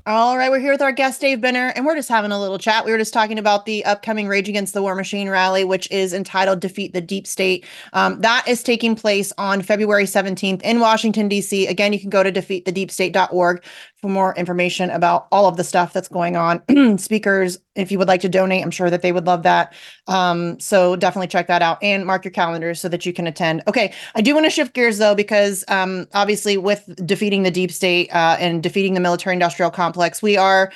[0.04, 2.58] All right, we're here with our guest, Dave Benner, and we're just having a little
[2.58, 2.84] chat.
[2.84, 6.12] We were just talking about the upcoming Rage Against the War Machine rally, which is
[6.12, 7.64] entitled Defeat the Deep State.
[7.92, 11.68] Um, that is taking place on February 17th in Washington, D.C.
[11.68, 13.62] Again, you can go to defeatthedeepstate.org
[14.02, 16.60] for more information about all of the stuff that's going on.
[16.98, 19.72] Speakers, if you would like to donate, I'm sure that they would love that.
[20.08, 23.62] Um, so definitely check that out and mark your calendars so that you can attend.
[23.68, 27.70] Okay, I do want to shift gears though, because um, obviously with defeating the deep
[27.70, 30.72] state uh, and defeating the military industrial complex, we are,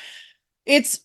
[0.64, 1.00] it's,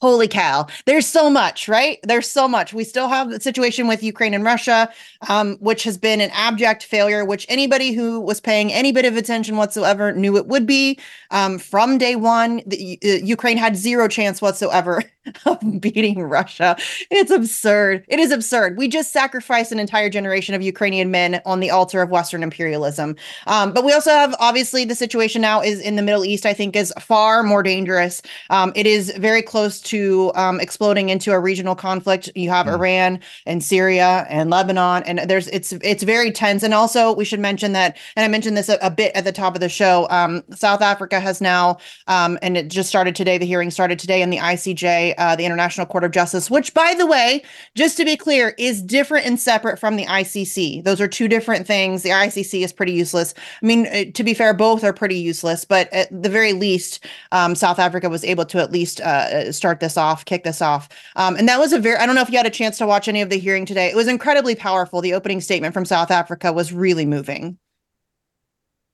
[0.00, 0.66] holy cow.
[0.86, 1.98] There's so much right?
[2.02, 2.72] There's so much.
[2.72, 4.88] We still have the situation with ukraine and russia
[5.28, 9.16] um, which has been an abject failure which anybody who was paying any bit of
[9.16, 10.98] attention whatsoever knew it would be.
[11.30, 15.02] Um, from day one the, uh, ukraine had zero chance whatsoever
[15.46, 16.76] of beating russia
[17.10, 21.60] it's absurd it is absurd we just sacrificed an entire generation of ukrainian men on
[21.60, 23.16] the altar of western imperialism
[23.46, 26.52] um, but we also have obviously the situation now is in the middle east i
[26.52, 31.40] think is far more dangerous um, it is very close to um, exploding into a
[31.40, 32.30] regional conflict.
[32.34, 32.74] You have mm.
[32.74, 36.62] Iran and Syria and Lebanon, and there's it's it's very tense.
[36.62, 39.32] And also, we should mention that, and I mentioned this a, a bit at the
[39.32, 40.06] top of the show.
[40.10, 43.38] Um, South Africa has now, um, and it just started today.
[43.38, 46.94] The hearing started today in the ICJ, uh, the International Court of Justice, which, by
[46.96, 47.44] the way,
[47.76, 50.82] just to be clear, is different and separate from the ICC.
[50.82, 52.02] Those are two different things.
[52.02, 53.34] The ICC is pretty useless.
[53.62, 57.04] I mean, uh, to be fair, both are pretty useless, but at the very least,
[57.32, 60.88] um, South Africa was able to at least uh, start this off, kick this off.
[61.16, 62.86] Um, and that was a very, I don't know if you had a chance to
[62.86, 63.88] watch any of the hearing today.
[63.90, 65.02] It was incredibly powerful.
[65.02, 67.58] The opening statement from South Africa was really moving.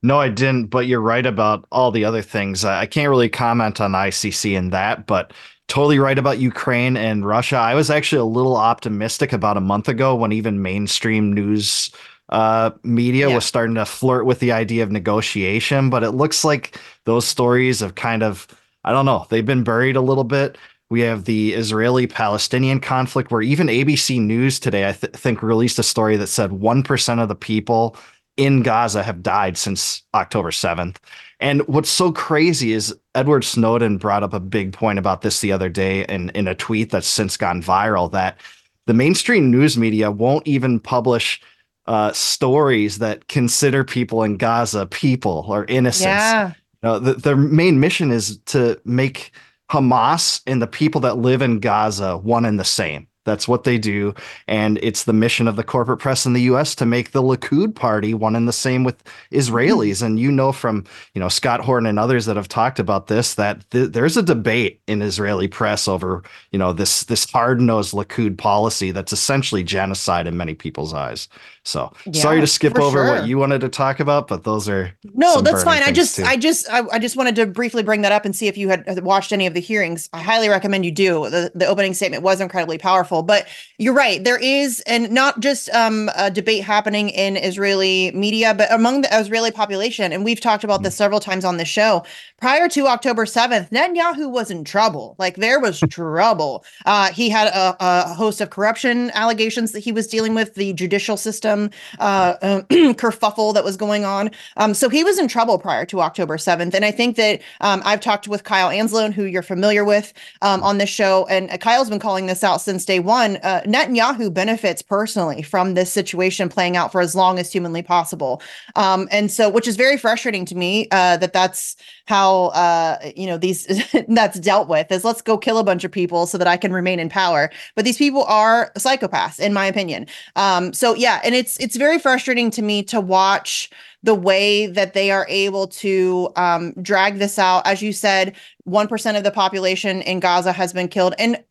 [0.03, 2.65] No, I didn't, but you're right about all the other things.
[2.65, 5.33] I can't really comment on ICC and that, but
[5.69, 7.57] totally right about Ukraine and Russia.
[7.57, 11.91] I was actually a little optimistic about a month ago when even mainstream news
[12.29, 13.35] uh, media yeah.
[13.35, 17.81] was starting to flirt with the idea of negotiation, but it looks like those stories
[17.81, 18.47] have kind of,
[18.85, 20.59] I don't know, they've been buried a little bit.
[20.89, 25.81] We have the Israeli Palestinian conflict, where even ABC News today, I th- think, released
[25.81, 27.97] a story that said 1% of the people
[28.37, 30.97] in Gaza have died since October 7th.
[31.41, 35.53] And what's so crazy is Edward Snowden brought up a big point about this the
[35.53, 38.39] other day in, in a tweet that's since gone viral that
[38.87, 41.41] the mainstream news media won't even publish
[41.87, 46.07] uh, stories that consider people in Gaza people or innocents.
[46.07, 46.49] Yeah.
[46.83, 49.33] You know, the, their main mission is to make
[49.71, 53.09] Hamas and the people that live in Gaza one and the same.
[53.27, 54.15] That's what they do.
[54.49, 57.75] And it's the mission of the corporate press in the US to make the Likud
[57.75, 59.97] party one and the same with Israelis.
[59.97, 60.07] Mm-hmm.
[60.07, 63.35] And you know from, you know, Scott Horton and others that have talked about this
[63.35, 66.23] that th- there's a debate in Israeli press over,
[66.53, 71.29] you know, this this hard-nosed Likud policy that's essentially genocide in many people's eyes.
[71.65, 73.07] So yeah, sorry to skip over sure.
[73.09, 75.83] what you wanted to talk about, but those are no, that's fine.
[75.83, 76.21] I just.
[76.21, 78.69] I just, I, I, just wanted to briefly bring that up and see if you
[78.69, 80.09] had watched any of the hearings.
[80.13, 81.29] I highly recommend you do.
[81.29, 83.23] The, the opening statement was incredibly powerful careful.
[83.23, 83.47] But
[83.79, 84.23] you're right.
[84.23, 89.19] There is, and not just um, a debate happening in Israeli media, but among the
[89.19, 90.13] Israeli population.
[90.13, 90.99] And we've talked about this Mm.
[91.07, 92.05] several times on the show.
[92.41, 95.15] Prior to October 7th, Netanyahu was in trouble.
[95.19, 96.65] Like there was trouble.
[96.85, 100.73] Uh, he had a, a host of corruption allegations that he was dealing with, the
[100.73, 102.63] judicial system uh, um,
[102.95, 104.31] kerfuffle that was going on.
[104.57, 106.75] Um, so he was in trouble prior to October 7th.
[106.75, 110.13] And I think that um, I've talked with Kyle Anzalone, who you're familiar with
[110.43, 113.37] um, on this show, and uh, Kyle's been calling this out since day one.
[113.39, 118.43] Uh, Netanyahu benefits personally from this situation playing out for as long as humanly possible.
[118.75, 121.77] Um, and so, which is very frustrating to me uh, that that's
[122.07, 123.67] how, uh, you know, these
[124.09, 126.73] that's dealt with is let's go kill a bunch of people so that I can
[126.73, 127.51] remain in power.
[127.75, 130.07] But these people are psychopaths, in my opinion.
[130.35, 133.71] Um, so yeah, and it's, it's very frustrating to me to watch
[134.03, 137.67] the way that they are able to um, drag this out.
[137.67, 138.37] As you said,
[138.69, 141.15] 1% of the population in Gaza has been killed.
[141.19, 141.43] And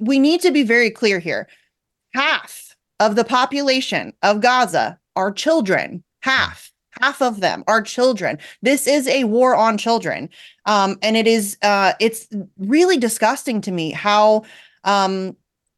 [0.00, 1.48] we need to be very clear here.
[2.14, 6.02] Half of the population of Gaza are children.
[6.20, 6.72] Half.
[7.00, 8.38] Half of them are children.
[8.62, 10.30] This is a war on children.
[10.64, 12.26] Um, and it is uh, it's
[12.58, 14.44] really disgusting to me how
[14.84, 15.36] um,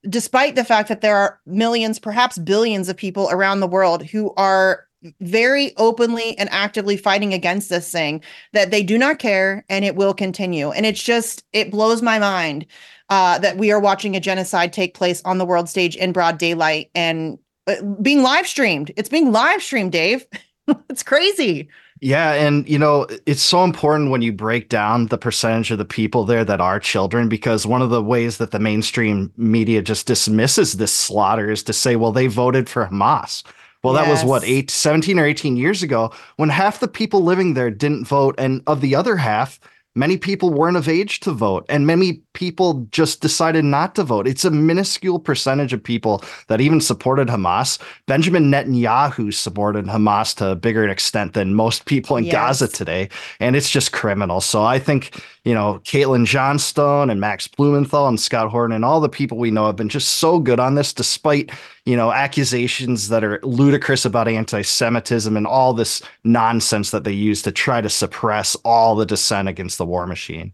[0.09, 4.32] despite the fact that there are millions, perhaps billions of people around the world who
[4.36, 4.86] are
[5.20, 9.94] very openly and actively fighting against this thing that they do not care and it
[9.94, 12.66] will continue and it's just it blows my mind
[13.11, 16.38] uh, that we are watching a genocide take place on the world stage in broad
[16.38, 20.26] daylight and uh, being live streamed it's being live streamed dave
[20.90, 21.68] it's crazy
[22.00, 25.84] Yeah, and you know, it's so important when you break down the percentage of the
[25.84, 30.06] people there that are children because one of the ways that the mainstream media just
[30.06, 33.42] dismisses this slaughter is to say, well, they voted for Hamas.
[33.82, 34.50] Well, that was what, Yes.
[34.50, 38.34] eight, 17 or 18 years ago when half the people living there didn't vote.
[38.38, 39.59] And of the other half,
[39.95, 41.66] many people weren't of age to vote.
[41.68, 44.28] And many people just decided not to vote.
[44.28, 47.78] It's a minuscule percentage of people that even supported Hamas.
[48.07, 52.32] Benjamin Netanyahu supported Hamas to a bigger extent than most people in Yes.
[52.32, 53.09] Gaza today.
[53.41, 54.41] And it's just criminal.
[54.41, 59.01] So I think, you know, Caitlin Johnstone and Max Blumenthal and Scott Horton and all
[59.01, 61.51] the people we know have been just so good on this, despite,
[61.86, 67.12] you know, accusations that are ludicrous about anti Semitism and all this nonsense that they
[67.12, 70.53] use to try to suppress all the dissent against the war machine.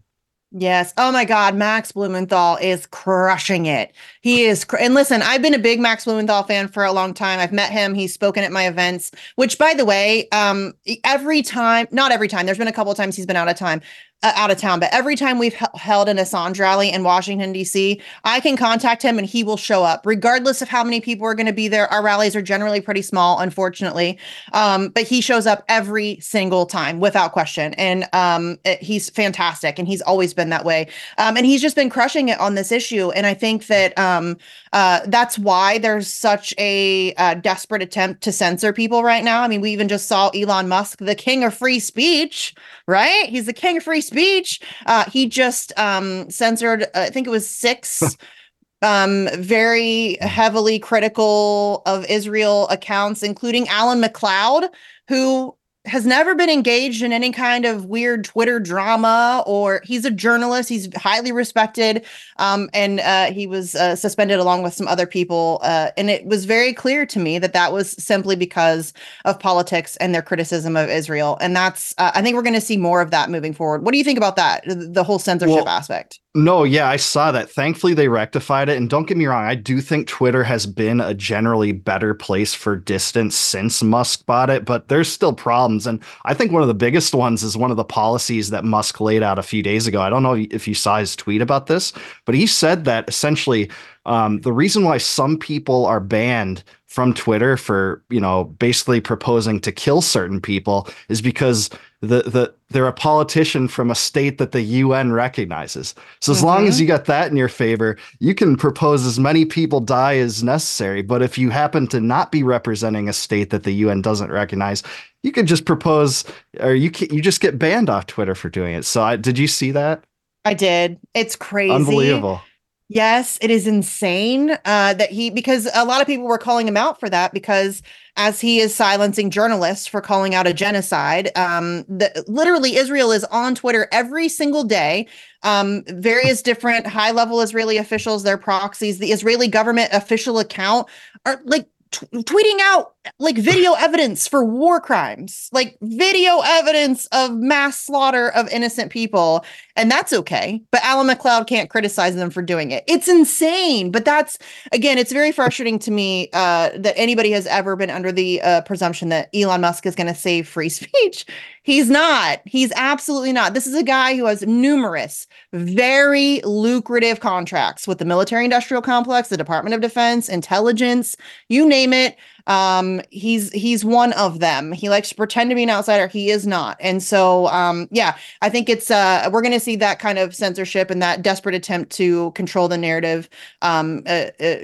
[0.57, 0.93] Yes.
[0.97, 1.55] Oh my God.
[1.55, 3.93] Max Blumenthal is crushing it.
[4.21, 4.63] He is.
[4.63, 7.39] Cr- and listen, I've been a big Max Blumenthal fan for a long time.
[7.39, 7.93] I've met him.
[7.93, 10.73] He's spoken at my events, which by the way, um,
[11.03, 13.57] every time, not every time, there's been a couple of times he's been out of
[13.57, 13.81] time,
[14.23, 17.53] uh, out of town, but every time we've h- held an Assange rally in Washington,
[17.53, 21.27] D.C., I can contact him and he will show up, regardless of how many people
[21.27, 21.87] are going to be there.
[21.91, 24.17] Our rallies are generally pretty small, unfortunately.
[24.53, 27.73] Um, but he shows up every single time without question.
[27.75, 29.77] And um, it- he's fantastic.
[29.77, 30.87] And he's always been that way.
[31.19, 33.11] Um, and he's just been crushing it on this issue.
[33.11, 34.37] And I think that um,
[34.73, 39.41] uh, that's why there's such a uh, desperate attempt to censor people right now.
[39.41, 42.55] I mean, we even just saw Elon Musk, the king of free speech,
[42.87, 43.27] right?
[43.29, 44.61] He's the king of free speech.
[44.85, 48.01] Uh, he just um, censored, uh, I think it was six
[48.81, 54.69] um very heavily critical of Israel accounts including Alan McLeod
[55.07, 55.55] who
[55.85, 60.69] has never been engaged in any kind of weird Twitter drama or he's a journalist
[60.69, 62.05] he's highly respected
[62.37, 66.25] um and uh he was uh, suspended along with some other people uh and it
[66.25, 68.93] was very clear to me that that was simply because
[69.25, 72.61] of politics and their criticism of Israel and that's uh, I think we're going to
[72.61, 73.83] see more of that moving forward.
[73.83, 76.97] What do you think about that the, the whole censorship Well, aspect No, yeah, I
[76.97, 77.49] saw that.
[77.49, 78.75] Thankfully, they rectified it.
[78.75, 82.53] And don't get me wrong, I do think Twitter has been a generally better place
[82.53, 85.87] for distance since Musk bought it, but there's still problems.
[85.87, 88.99] And I think one of the biggest ones is one of the policies that Musk
[88.99, 90.01] laid out a few days ago.
[90.01, 91.93] I don't know if you saw his tweet about this,
[92.25, 93.71] but he said that essentially
[94.05, 99.59] um, the reason why some people are banned from Twitter for, you know, basically proposing
[99.59, 101.69] to kill certain people is because
[102.01, 105.93] the the they're a politician from a state that the UN recognizes.
[106.21, 106.81] So as long as Mhm.
[106.81, 111.01] you got that in your favor, you can propose as many people die as necessary.
[111.01, 114.81] But if you happen to not be representing a state that the UN doesn't recognize,
[115.23, 116.23] you could just propose,
[116.59, 118.85] or you can, you just get banned off Twitter for doing it.
[118.85, 120.03] So I, did you see that?
[120.43, 120.99] I did.
[121.13, 121.73] It's crazy.
[121.73, 122.41] Unbelievable.
[122.87, 126.77] Yes, it is insane uh, that he because a lot of people were calling him
[126.77, 127.81] out for that because
[128.15, 133.23] as he is silencing journalists for calling out a genocide, um, the, literally Israel is
[133.25, 135.07] on Twitter every single day.
[135.41, 140.87] Um, various different high level Israeli officials, their proxies, the Israeli government official account
[141.25, 147.35] are like t- tweeting out like video evidence for war crimes, like video evidence of
[147.35, 149.43] mass slaughter of innocent people.
[149.75, 150.61] And that's okay.
[150.71, 152.83] But Alan McLeod can't criticize them for doing it.
[152.87, 153.91] It's insane.
[153.91, 154.37] But that's,
[154.71, 158.61] again, it's very frustrating to me uh, that anybody has ever been under the uh,
[158.61, 161.25] presumption that Elon Musk is going to save free speech.
[161.63, 162.41] He's not.
[162.45, 163.53] He's absolutely not.
[163.53, 169.29] This is a guy who has numerous, very lucrative contracts with the military industrial complex,
[169.29, 171.15] the Department of Defense, intelligence,
[171.49, 172.17] you name it
[172.47, 174.71] um he's he's one of them.
[174.71, 176.07] He likes to pretend to be an outsider.
[176.07, 176.77] He is not.
[176.79, 180.35] And so um yeah i think it's uh we're going to see that kind of
[180.35, 183.29] censorship and that desperate attempt to control the narrative
[183.61, 184.55] um uh, uh,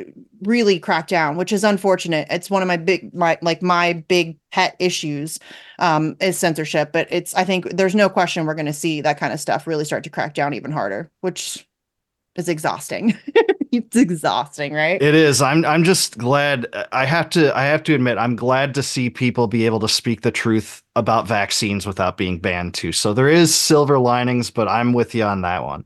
[0.43, 2.27] really crack down which is unfortunate.
[2.29, 5.39] It's one of my big my like my big pet issues
[5.79, 6.91] um is censorship.
[6.91, 9.67] But it's i think there's no question we're going to see that kind of stuff
[9.67, 11.67] really start to crack down even harder which
[12.35, 13.17] is exhausting
[13.77, 15.01] it's exhausting, right?
[15.01, 15.41] It is.
[15.41, 19.09] I'm I'm just glad I have to I have to admit I'm glad to see
[19.09, 22.91] people be able to speak the truth about vaccines without being banned too.
[22.91, 25.85] So there is silver linings, but I'm with you on that one.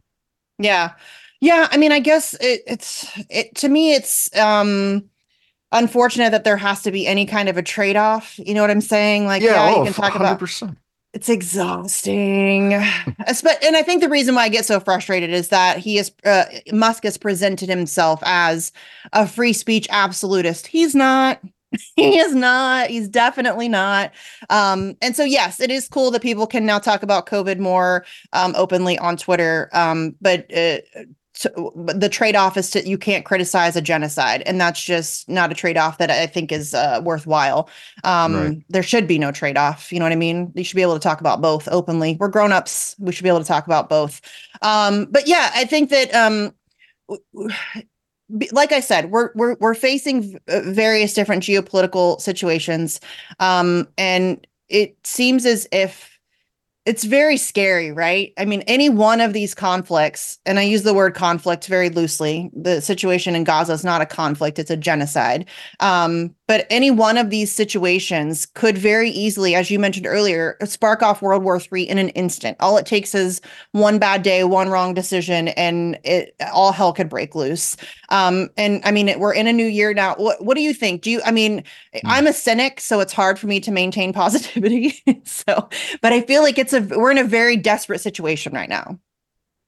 [0.57, 0.93] Yeah.
[1.41, 5.07] Yeah, I mean I guess it, it's it to me it's um
[5.71, 8.39] unfortunate that there has to be any kind of a trade-off.
[8.39, 9.25] You know what I'm saying?
[9.25, 10.15] Like yeah, yeah oh, you can talk 100%.
[10.15, 10.75] about
[11.15, 12.73] it's exhausting.
[12.73, 16.43] And I think the reason why I get so frustrated is that he is uh,
[16.73, 18.73] Musk has presented himself as
[19.13, 20.67] a free speech absolutist.
[20.67, 21.39] He's not.
[21.95, 22.89] he is not.
[22.89, 24.11] He's definitely not.
[24.49, 28.05] Um, and so yes, it is cool that people can now talk about COVID more
[28.33, 29.69] um, openly on Twitter.
[29.71, 30.79] Um, but uh,
[31.39, 35.55] to, the trade-off is that you can't criticize a genocide and that's just not a
[35.55, 37.69] trade-off that i think is uh, worthwhile.
[38.03, 38.63] Um, right.
[38.69, 40.51] there should be no trade-off you know what i mean?
[40.55, 42.17] You should be able to talk about both openly.
[42.19, 42.95] We're grown-ups.
[42.99, 44.21] We should be able to talk about both.
[44.61, 46.53] Um, but yeah i think that um,
[48.51, 52.99] like I said, we're we're we're facing uh, various different geopolitical situations,
[53.39, 56.14] um, and it seems as if
[56.85, 58.31] it's very scary, right?
[58.37, 62.51] I mean, any one of these conflicts, and I use the word conflict very loosely.
[62.53, 65.45] The situation in Gaza is not a conflict; it's a genocide.
[65.79, 71.01] Um, but any one of these situations could very easily, as you mentioned earlier, spark
[71.01, 72.57] off World War III in an instant.
[72.59, 73.41] All it takes is
[73.71, 77.75] one bad day, one wrong decision, and it all hell could break loose.
[78.09, 80.15] Um, and I mean, we're in a new year now.
[80.15, 81.01] What What do you think?
[81.01, 81.21] Do you?
[81.25, 81.63] I mean,
[81.95, 82.01] mm.
[82.05, 85.01] I'm a cynic, so it's hard for me to maintain positivity.
[85.23, 85.69] so,
[86.01, 88.99] but I feel like it's a we're in a very desperate situation right now.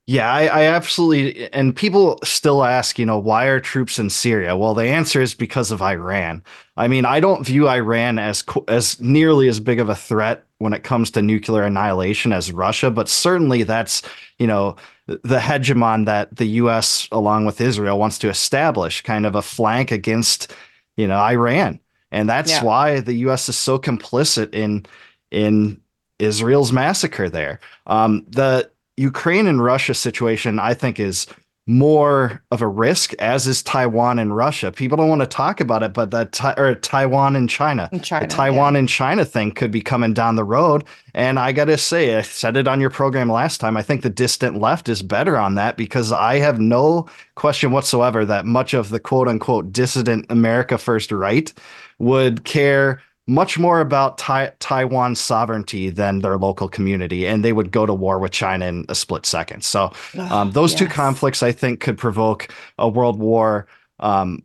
[0.09, 1.51] Yeah, I, I, absolutely.
[1.51, 4.55] And people still ask, you know, why are troops in Syria?
[4.55, 6.43] Well, the answer is because of Iran.
[6.77, 10.71] I mean, I don't view Iran as as nearly as big of a threat when
[10.71, 14.01] it comes to nuclear annihilation as Russia, but certainly that's,
[14.39, 14.77] you know,
[15.07, 17.09] the hegemon that the U.S.
[17.11, 20.53] along with Israel wants to establish, kind of a flank against,
[20.95, 21.81] you know, Iran,
[22.13, 22.63] and that's yeah.
[22.63, 23.49] why the U.S.
[23.49, 24.85] is so complicit in
[25.31, 25.81] in
[26.17, 27.59] Israel's massacre there.
[27.87, 31.27] Um, the Ukraine and Russia situation, I think, is
[31.67, 34.71] more of a risk, as is Taiwan and Russia.
[34.71, 38.33] People don't want to talk about it, but that or Taiwan and China, China the
[38.33, 38.79] Taiwan yeah.
[38.79, 40.85] and China thing could be coming down the road.
[41.13, 43.75] And I got to say, I said it on your program last time.
[43.75, 48.23] I think the distant left is better on that because I have no question whatsoever
[48.25, 51.51] that much of the quote unquote dissident America First right
[51.99, 57.71] would care much more about tai- Taiwan's sovereignty than their local community, and they would
[57.71, 59.63] go to war with China in a split second.
[59.63, 60.79] So, um, those yes.
[60.79, 63.67] two conflicts, I think, could provoke a world war
[63.99, 64.43] um,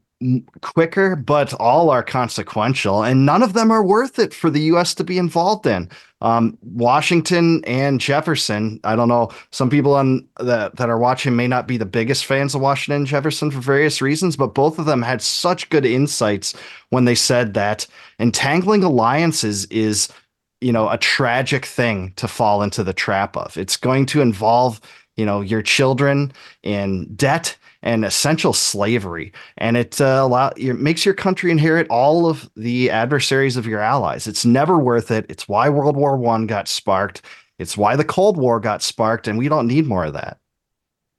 [0.60, 4.94] quicker, but all are consequential, and none of them are worth it for the U.S.
[4.96, 5.88] to be involved in.
[6.22, 8.80] Um, Washington and Jefferson.
[8.84, 9.30] I don't know.
[9.50, 13.02] Some people on that that are watching may not be the biggest fans of Washington
[13.02, 16.54] and Jefferson for various reasons, but both of them had such good insights
[16.90, 17.86] when they said that
[18.20, 20.08] entangling alliances is,
[20.60, 23.56] you know, a tragic thing to fall into the trap of.
[23.56, 24.80] It's going to involve,
[25.16, 26.32] you know, your children
[26.62, 29.32] in debt and essential slavery.
[29.58, 33.80] And it uh, allow, it makes your country inherit all of the adversaries of your
[33.80, 34.26] allies.
[34.26, 35.26] It's never worth it.
[35.28, 37.22] It's why World War One got sparked.
[37.58, 40.38] It's why the Cold War got sparked, and we don't need more of that.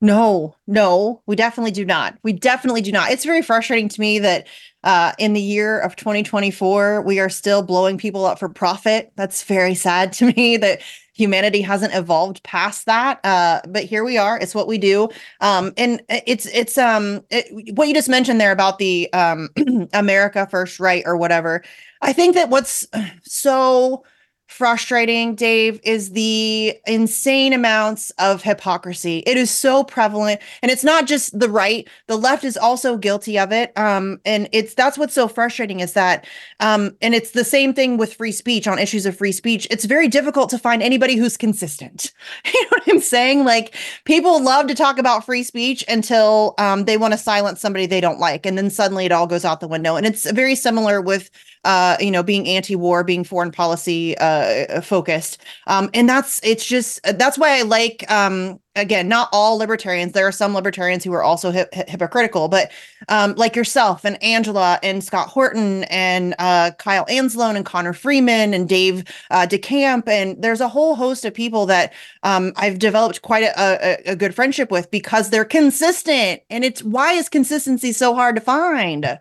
[0.01, 2.17] No, no, we definitely do not.
[2.23, 3.11] We definitely do not.
[3.11, 4.47] It's very frustrating to me that
[4.83, 9.13] uh, in the year of 2024, we are still blowing people up for profit.
[9.15, 10.81] That's very sad to me that
[11.13, 13.19] humanity hasn't evolved past that.
[13.23, 14.37] Uh, but here we are.
[14.37, 15.09] It's what we do.
[15.41, 19.49] Um, and it's it's um it, what you just mentioned there about the um,
[19.93, 21.63] America First right or whatever.
[22.01, 22.87] I think that what's
[23.23, 24.03] so
[24.47, 29.23] frustrating, Dave, is the insane amounts of hypocrisy.
[29.25, 33.39] It is so prevalent, and it's not just the right; the left is also guilty
[33.39, 33.71] of it.
[33.77, 36.27] Um, and it's that's what's so frustrating is that,
[36.59, 39.67] um, and it's the same thing with free speech on issues of free speech.
[39.71, 42.11] It's very difficult to find anybody who's consistent.
[42.45, 43.45] you know what I'm saying?
[43.45, 43.75] Like
[44.05, 48.01] people love to talk about free speech until um, they want to silence somebody they
[48.01, 49.95] don't like, and then suddenly it all goes out the window.
[49.95, 51.29] And it's very similar with
[51.63, 57.01] uh, you know, being anti-war, being foreign policy uh, focused, um, and that's it's just
[57.03, 60.11] that's why I like um, again not all libertarians.
[60.11, 62.71] There are some libertarians who are also hypocritical, but
[63.09, 68.53] um, like yourself and Angela and Scott Horton and uh, Kyle Anzalone and Connor Freeman
[68.53, 71.93] and Dave uh, DeCamp, and there's a whole host of people that
[72.23, 76.83] um, I've developed quite a, a, a good friendship with because they're consistent, and it's
[76.83, 79.19] why is consistency so hard to find?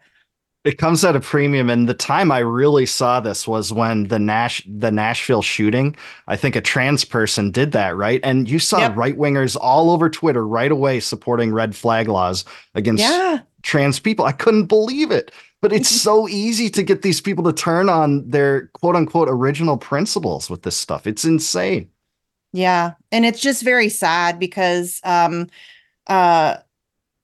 [0.65, 4.21] It comes at a premium, and the time I really saw this was when the
[4.21, 5.97] Nash the Nashville shooting.
[6.29, 8.21] I think a trans person did that, right?
[8.23, 8.97] And you saw yep.
[8.97, 12.45] right wingers all over Twitter right away supporting red flag laws
[12.77, 13.41] against yeah.
[13.63, 14.25] trans people.
[14.25, 15.33] I couldn't believe it.
[15.61, 19.77] But it's so easy to get these people to turn on their quote unquote original
[19.77, 21.07] principles with this stuff.
[21.07, 21.89] It's insane.
[22.53, 25.49] Yeah, and it's just very sad because um
[26.09, 26.57] uh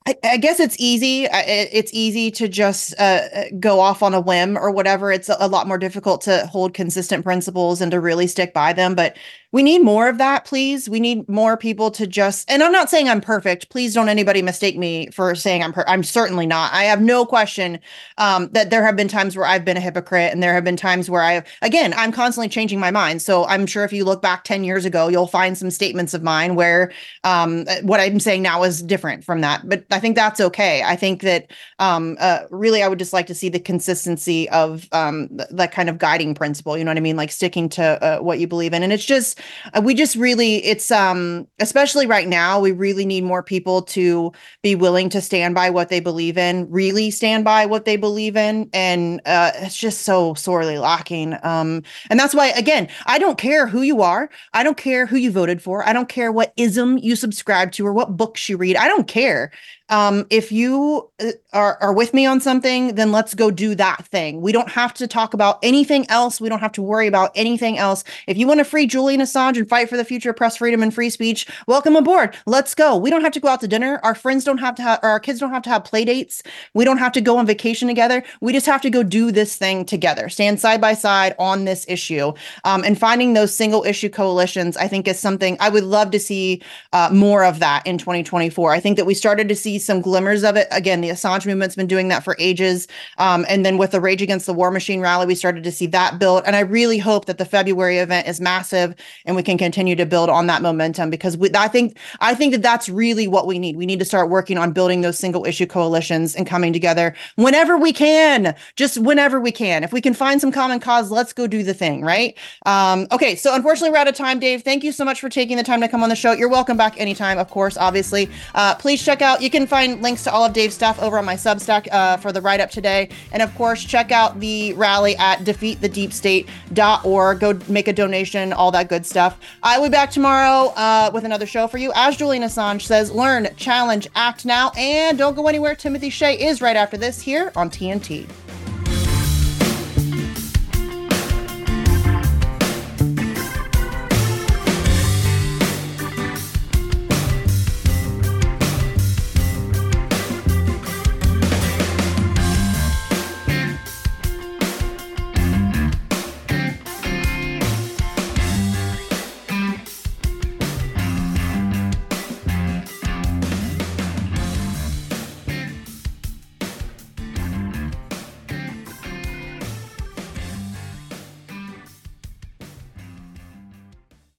[0.08, 1.26] I, I guess it's easy.
[1.30, 5.12] It's easy to just uh, uh, go off on a whim or whatever.
[5.12, 8.94] It's a lot more difficult to hold consistent principles and to really stick by them.
[8.94, 9.18] But
[9.50, 10.90] we need more of that, please.
[10.90, 13.70] We need more people to just, and I'm not saying I'm perfect.
[13.70, 16.70] Please don't anybody mistake me for saying I'm, per- I'm certainly not.
[16.74, 17.80] I have no question
[18.18, 20.76] um, that there have been times where I've been a hypocrite and there have been
[20.76, 23.22] times where I, have, again, I'm constantly changing my mind.
[23.22, 26.22] So I'm sure if you look back 10 years ago, you'll find some statements of
[26.22, 26.92] mine where
[27.24, 29.66] um, what I'm saying now is different from that.
[29.66, 30.82] But I think that's okay.
[30.82, 34.86] I think that um, uh, really I would just like to see the consistency of
[34.92, 36.76] um, th- that kind of guiding principle.
[36.76, 37.16] You know what I mean?
[37.16, 38.82] Like sticking to uh, what you believe in.
[38.82, 39.37] And it's just,
[39.74, 44.32] uh, we just really it's um especially right now we really need more people to
[44.62, 48.36] be willing to stand by what they believe in really stand by what they believe
[48.36, 53.38] in and uh it's just so sorely lacking um and that's why again i don't
[53.38, 56.52] care who you are i don't care who you voted for i don't care what
[56.56, 59.50] ism you subscribe to or what books you read i don't care
[59.90, 64.06] um, if you uh, are, are with me on something, then let's go do that
[64.06, 64.40] thing.
[64.40, 66.40] We don't have to talk about anything else.
[66.40, 68.04] We don't have to worry about anything else.
[68.26, 70.82] If you want to free Julian Assange and fight for the future of press freedom
[70.82, 72.36] and free speech, welcome aboard.
[72.46, 72.96] Let's go.
[72.96, 74.00] We don't have to go out to dinner.
[74.02, 76.42] Our friends don't have to have, our kids don't have to have play dates.
[76.74, 78.22] We don't have to go on vacation together.
[78.40, 81.86] We just have to go do this thing together, stand side by side on this
[81.88, 82.32] issue.
[82.64, 86.20] Um, and finding those single issue coalitions, I think, is something I would love to
[86.20, 86.62] see
[86.92, 88.72] uh, more of that in 2024.
[88.72, 90.68] I think that we started to some glimmers of it.
[90.70, 92.88] Again, the Assange movement's been doing that for ages.
[93.18, 95.86] Um, and then with the Rage Against the War Machine rally, we started to see
[95.86, 96.42] that build.
[96.46, 100.06] And I really hope that the February event is massive and we can continue to
[100.06, 103.58] build on that momentum because we, I think I think that that's really what we
[103.58, 103.76] need.
[103.76, 107.76] We need to start working on building those single issue coalitions and coming together whenever
[107.76, 109.84] we can, just whenever we can.
[109.84, 112.36] If we can find some common cause, let's go do the thing, right?
[112.66, 114.62] Um, okay, so unfortunately, we're out of time, Dave.
[114.62, 116.32] Thank you so much for taking the time to come on the show.
[116.32, 118.28] You're welcome back anytime, of course, obviously.
[118.54, 121.24] Uh, please check out, you can find links to all of Dave's stuff over on
[121.24, 123.10] my Substack uh, for the write up today.
[123.32, 127.40] And of course, check out the rally at defeatthedeepstate.org.
[127.40, 129.38] Go make a donation, all that good stuff.
[129.62, 131.92] I will be back tomorrow uh, with another show for you.
[131.94, 135.74] As Julian Assange says, learn, challenge, act now, and don't go anywhere.
[135.74, 138.26] Timothy Shea is right after this here on TNT.